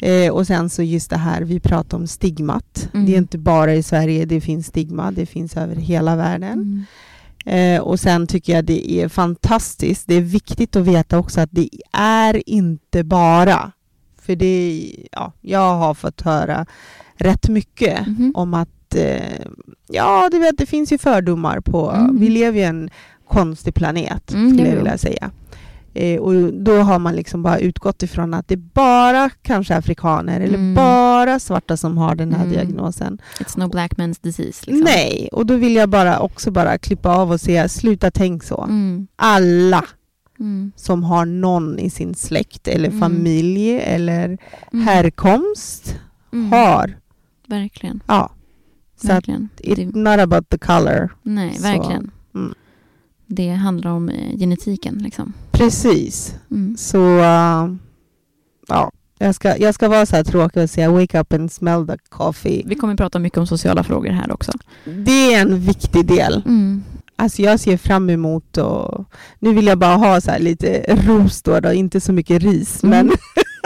Eh, 0.01 0.31
och 0.31 0.47
sen 0.47 0.69
så 0.69 0.83
just 0.83 1.09
det 1.09 1.17
här, 1.17 1.41
vi 1.41 1.59
pratar 1.59 1.97
om 1.97 2.07
stigmat. 2.07 2.89
Mm. 2.93 3.05
Det 3.05 3.13
är 3.13 3.17
inte 3.17 3.37
bara 3.37 3.73
i 3.75 3.83
Sverige 3.83 4.25
det 4.25 4.41
finns 4.41 4.67
stigma, 4.67 5.11
det 5.11 5.25
finns 5.25 5.57
över 5.57 5.75
hela 5.75 6.15
världen. 6.15 6.85
Mm. 7.45 7.75
Eh, 7.75 7.81
och 7.81 7.99
sen 7.99 8.27
tycker 8.27 8.55
jag 8.55 8.65
det 8.65 8.91
är 8.91 9.07
fantastiskt. 9.07 10.07
Det 10.07 10.15
är 10.15 10.21
viktigt 10.21 10.75
att 10.75 10.85
veta 10.85 11.17
också 11.17 11.41
att 11.41 11.49
det 11.51 11.69
är 11.97 12.49
inte 12.49 13.03
bara, 13.03 13.71
för 14.25 14.35
det, 14.35 14.89
ja, 15.11 15.31
jag 15.41 15.75
har 15.75 15.93
fått 15.93 16.21
höra 16.21 16.65
rätt 17.15 17.49
mycket 17.49 18.07
Mhm. 18.07 18.31
om 18.35 18.53
att, 18.53 18.95
eh, 18.95 19.45
ja 19.87 20.29
du 20.31 20.39
vet 20.39 20.57
det 20.57 20.65
finns 20.65 20.91
ju 20.93 20.97
fördomar 20.97 21.59
på, 21.59 21.91
Mm. 21.91 22.19
vi 22.19 22.29
lever 22.29 22.59
i 22.59 22.63
en 22.63 22.89
konstig 23.29 23.73
planet 23.73 24.33
Mm, 24.33 24.53
skulle 24.53 24.69
jag 24.69 24.75
vilja 24.75 24.97
säga. 24.97 25.31
Eh, 25.95 26.19
och 26.21 26.53
då 26.53 26.77
har 26.77 26.99
man 26.99 27.15
liksom 27.15 27.43
bara 27.43 27.59
utgått 27.59 28.03
ifrån 28.03 28.33
att 28.33 28.47
det 28.47 28.53
är 28.55 28.69
bara 28.73 29.29
kanske 29.41 29.75
afrikaner 29.75 30.39
eller 30.41 30.57
Mm. 30.57 30.73
bara 30.75 31.39
svarta 31.39 31.77
som 31.77 31.97
har 31.97 32.15
den 32.15 32.33
här 32.33 32.45
Mm. 32.45 32.53
diagnosen. 32.53 33.21
It's 33.39 33.59
no 33.59 33.67
black 33.69 33.91
man's 33.97 34.17
disease. 34.21 34.63
Liksom. 34.67 34.79
Nej, 34.79 35.29
och 35.31 35.45
då 35.45 35.55
vill 35.55 35.75
jag 35.75 35.89
bara 35.89 36.19
också 36.19 36.51
bara 36.51 36.77
klippa 36.77 37.09
av 37.15 37.31
och 37.31 37.41
säga 37.41 37.69
sluta 37.69 38.11
tänk 38.11 38.43
så. 38.43 38.63
Mm. 38.63 39.07
Alla 39.15 39.85
Mm. 40.43 40.71
som 40.75 41.03
har 41.03 41.25
någon 41.25 41.79
i 41.79 41.89
sin 41.89 42.15
släkt 42.15 42.67
eller 42.67 42.87
Mm. 42.87 42.99
familj 42.99 43.79
eller 43.79 44.37
Mm. 44.73 44.87
härkomst 44.87 45.95
Mm. 46.33 46.51
har. 46.51 46.97
Verkligen. 47.47 48.03
Ja. 48.07 48.31
Så 49.01 49.07
att 49.07 49.13
verkligen. 49.13 49.49
it's 49.57 49.75
Det, 49.75 49.99
not 49.99 50.19
about 50.19 50.49
the 50.49 50.57
color. 50.57 51.09
nej, 51.23 51.53
så, 51.55 51.61
verkligen. 51.63 52.11
mm. 52.35 52.53
Det 53.27 53.49
handlar 53.49 53.91
om 53.91 54.09
eh, 54.09 54.37
genetiken. 54.37 54.95
Liksom. 54.97 55.33
Precis. 55.51 56.35
Mm. 56.51 56.77
Så 56.77 56.99
uh, 57.17 57.75
ja, 58.67 58.91
jag 59.19 59.35
ska, 59.35 59.57
jag 59.57 59.75
ska 59.75 59.89
vara 59.89 60.05
så 60.05 60.15
här 60.15 60.23
tråkig 60.23 60.63
och 60.63 60.69
säga 60.69 60.91
wake 60.91 61.19
up 61.19 61.33
and 61.33 61.51
smell 61.51 61.87
the 61.87 61.97
coffee. 62.09 62.63
Vi 62.65 62.75
kommer 62.75 62.95
prata 62.95 63.19
mycket 63.19 63.37
om 63.39 63.47
sociala 63.47 63.83
frågor 63.83 64.09
här 64.09 64.31
också. 64.31 64.51
Det 64.85 65.33
är 65.33 65.41
en 65.41 65.59
viktig 65.59 66.05
del. 66.07 66.41
Mm. 66.45 66.83
Alltså 67.15 67.41
jag 67.41 67.59
ser 67.59 67.77
fram 67.77 68.09
emot 68.09 68.57
och 68.57 69.05
nu 69.39 69.53
vill 69.53 69.67
jag 69.67 69.77
bara 69.79 69.95
ha 69.95 70.21
så 70.21 70.31
här 70.31 70.39
lite 70.39 70.95
ros 71.07 71.41
då, 71.41 71.59
då 71.59 71.73
inte 71.73 72.01
så 72.01 72.13
mycket 72.13 72.43
ris 72.43 72.83
Mm. 72.83 73.07
men 73.07 73.15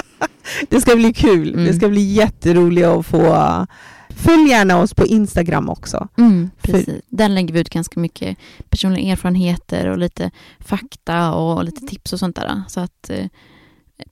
det 0.70 0.82
ska 0.82 0.96
bli 0.96 1.14
kul. 1.14 1.54
Mm. 1.54 1.66
Det 1.66 1.74
ska 1.74 1.90
bli 1.90 2.02
jätteroligt 2.02 2.88
att 2.88 3.06
få 3.06 3.66
Följ 4.10 4.50
gärna 4.50 4.80
oss 4.80 4.94
på 4.94 5.06
Instagram 5.06 5.70
också. 5.70 6.08
Mm, 6.18 6.50
precis. 6.62 7.02
Där 7.10 7.30
lägger 7.30 7.54
vi 7.54 7.60
ut 7.60 7.70
ganska 7.70 8.00
mycket 8.00 8.38
personliga 8.70 9.12
erfarenheter 9.12 9.88
och 9.88 9.98
lite 9.98 10.32
fakta 10.60 11.34
och 11.34 11.64
lite 11.64 11.88
tips 11.88 12.14
och 12.14 12.20
sånt 12.20 12.36
där. 12.36 12.62
Så 12.68 12.80
att 12.80 13.10
eh, 13.10 13.26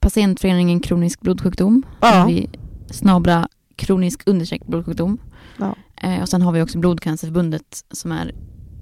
patientföreningen 0.00 0.80
kronisk 0.80 1.20
blodsjukdom, 1.20 1.82
Ja. 2.00 2.24
vi 2.28 2.48
snabla 2.90 3.48
kronisk 3.76 4.22
understreck 4.26 4.66
blodsjukdom. 4.66 5.18
Ja. 5.58 5.74
Eh, 6.02 6.22
och 6.22 6.28
sen 6.28 6.42
har 6.42 6.52
vi 6.52 6.62
också 6.62 6.78
Blodcancerförbundet 6.78 7.84
som 7.92 8.12
är 8.12 8.34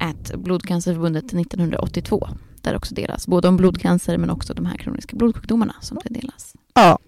at 0.05 0.33
Blodcancerförbundet 0.37 1.25
1982. 1.25 2.29
Där 2.61 2.77
också 2.77 2.95
delas 2.95 3.27
både 3.27 3.49
om 3.49 3.57
blodcancer 3.57 4.19
men 4.19 4.31
också 4.31 4.55
de 4.55 4.67
här 4.67 4.77
kroniska 4.77 5.17
blodsjukdomarna 5.17 5.75
som 5.81 5.99
det 6.05 6.15
delas. 6.21 6.55
Ja. 6.75 6.99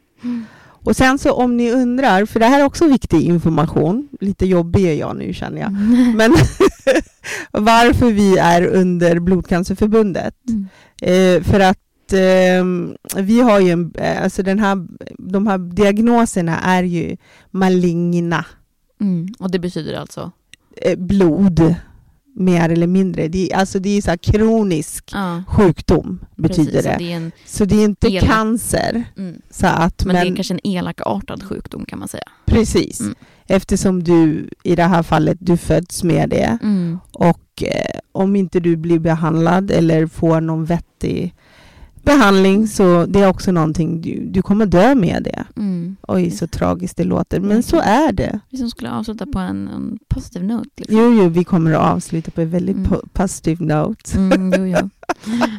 Och 0.58 0.96
sen 0.96 1.18
så 1.18 1.32
om 1.32 1.56
ni 1.56 1.72
undrar, 1.72 2.26
för 2.26 2.40
det 2.40 2.46
här 2.46 2.60
är 2.60 2.64
också 2.64 2.86
viktig 2.88 3.20
information, 3.22 4.08
lite 4.20 4.46
jobbig 4.46 4.84
är 4.86 4.94
jag 4.94 5.16
nu 5.16 5.32
känner 5.32 5.60
jag, 5.60 5.68
Mm. 5.68 6.16
men 6.16 6.34
varför 7.64 8.12
vi 8.12 8.38
är 8.38 8.66
under 8.66 9.18
Blodcancerförbundet. 9.20 10.34
Mm. 10.48 10.68
Eh, 11.02 11.42
för 11.42 11.60
att 11.60 11.78
att 12.06 12.12
eh, 12.12 13.22
vi 13.22 13.40
har 13.40 13.60
ju 13.60 13.70
en, 13.70 13.92
eh, 13.94 14.22
alltså 14.22 14.42
den 14.42 14.58
här, 14.58 14.86
de 15.18 15.46
här 15.46 15.58
diagnoserna 15.58 16.58
är 16.60 16.82
ju 16.82 17.16
maligna 17.50 18.44
Mm. 19.00 19.28
Och 19.38 19.50
det 19.50 19.58
betyder 19.58 19.94
alltså? 19.94 20.30
eh, 20.76 20.98
blod, 20.98 21.74
mer 22.36 22.68
eller 22.70 22.86
mindre. 22.86 23.28
Det, 23.28 23.52
är- 23.52 23.56
alltså 23.56 23.78
det 23.78 23.90
är 23.96 24.02
så 24.02 24.18
kronisk 24.18 25.10
Ja, 25.12 25.42
sjukdom, 25.48 26.24
betyder 26.36 26.72
precis. 26.72 26.82
Så 26.84 26.88
det. 26.90 26.96
det 26.98 27.12
är 27.12 27.16
en, 27.16 27.32
Så 27.46 27.64
det 27.64 27.74
är 27.76 27.84
inte 27.84 28.08
Elak. 28.08 28.24
cancer. 28.24 29.04
mm. 29.18 29.40
Så 29.50 29.66
att, 29.66 30.04
Men, 30.04 30.16
men 30.16 30.26
det 30.26 30.32
är 30.32 30.36
kanske 30.36 30.54
en 30.54 30.60
elakartad 30.76 31.42
sjukdom 31.42 31.84
kan 31.84 31.98
man 31.98 32.08
säga. 32.08 32.22
precis. 32.46 33.00
Mm. 33.00 33.14
Eftersom 33.48 34.02
du 34.04 34.48
i 34.62 34.76
det 34.76 34.82
här 34.84 35.02
fallet, 35.02 35.38
du 35.40 35.56
föds 35.56 36.04
med 36.04 36.28
det. 36.30 36.58
Mm. 36.62 36.98
Och 37.12 37.62
eh, 37.62 37.98
om 38.12 38.36
inte 38.36 38.60
du 38.60 38.76
blir 38.76 38.98
behandlad 38.98 39.70
eller 39.70 40.06
får 40.06 40.40
någon 40.40 40.64
vettig 40.64 41.34
behandling 42.06 42.68
så 42.68 43.06
det 43.06 43.20
är 43.20 43.28
också 43.28 43.52
någonting 43.52 44.00
du, 44.00 44.26
du 44.26 44.42
kommer 44.42 44.66
dö 44.66 44.94
med 44.94 45.22
det. 45.22 45.44
Mm. 45.56 45.96
Oj, 46.08 46.30
så 46.30 46.46
tragiskt 46.46 46.96
det 46.96 47.04
låter, 47.04 47.40
men 47.40 47.62
så 47.62 47.80
är 47.80 48.12
det. 48.12 48.40
Vi 48.50 48.58
som 48.58 48.70
skulle 48.70 48.90
avsluta 48.90 49.26
på 49.26 49.38
en, 49.38 49.68
en 49.68 49.98
positiv 50.08 50.44
note. 50.44 50.68
Liksom. 50.76 50.96
Jo, 50.98 51.12
jo, 51.22 51.28
vi 51.28 51.44
kommer 51.44 51.72
att 51.72 51.92
avsluta 51.94 52.30
på 52.30 52.40
en 52.40 52.50
väldigt 52.50 52.76
Mm. 52.76 52.88
po- 52.90 53.08
positive 53.12 53.64
note. 53.64 54.18
Mm, 54.18 54.52
jo, 54.70 54.78
jo. 54.78 54.90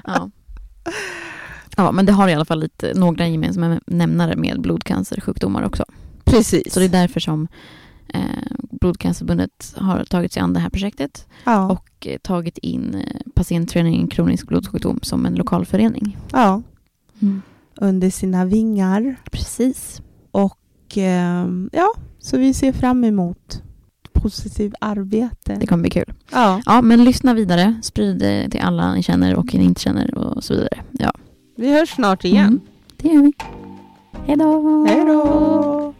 Ja. 0.06 0.30
ja, 1.78 1.92
men 1.92 2.06
det 2.06 2.12
har 2.12 2.28
i 2.30 2.34
alla 2.34 2.46
fall 2.46 2.60
lite, 2.60 2.94
några 2.96 3.28
gemensamma 3.28 3.80
nämnare 3.88 4.36
med 4.36 4.62
blodcancersjukdomar 4.62 5.64
också. 5.64 5.86
Precis. 6.26 6.74
Så 6.74 6.80
det 6.80 6.86
är 6.86 6.90
därför 6.90 7.20
som 7.20 7.48
eh, 8.14 8.22
Blodcancerförbundet 8.72 9.74
har 9.78 10.04
tagit 10.04 10.34
sig 10.34 10.42
an 10.42 10.54
det 10.54 10.60
här 10.60 10.70
projektet 10.70 11.28
ja, 11.44 11.70
och 11.70 12.08
eh, 12.08 12.18
tagit 12.18 12.58
in 12.58 12.96
eh, 12.96 13.22
patientföreningen 13.36 14.08
kronisk 14.08 14.48
blodsjukdom 14.48 15.00
som 15.02 15.26
en 15.26 15.36
lokalförening. 15.36 16.18
ja, 16.32 16.62
under 17.76 18.10
sina 18.10 18.46
vingar. 18.46 19.16
Precis. 19.32 20.02
Och 20.32 20.58
ehm, 20.96 21.70
ja, 21.74 21.94
så 22.20 22.38
vi 22.38 22.54
ser 22.54 22.72
fram 22.74 23.04
emot 23.04 23.64
positivt 24.14 24.74
arbete. 24.82 25.58
Det 25.60 25.68
kommer 25.68 25.82
bli 25.82 25.90
kul. 25.90 26.14
Ja, 26.32 26.62
Ja, 26.66 26.82
men 26.82 27.04
lyssna 27.04 27.34
vidare. 27.34 27.76
Sprid 27.82 28.20
det 28.20 28.50
till 28.50 28.62
alla 28.62 28.94
ni 28.94 29.04
känner 29.04 29.36
och 29.36 29.54
ni 29.54 29.64
inte 29.64 29.82
känner 29.82 30.16
och 30.18 30.44
så 30.44 30.54
vidare. 30.54 30.84
Ja, 30.92 31.12
vi 31.56 31.72
hörs 31.72 31.90
snart 31.90 32.26
igen. 32.26 32.46
Mm. 32.46 32.62
det 32.98 33.08
gör 33.08 33.22
vi. 33.22 33.34
Hej 34.26 34.36
då! 34.38 34.86
Hej 34.88 35.06
då! 35.06 35.94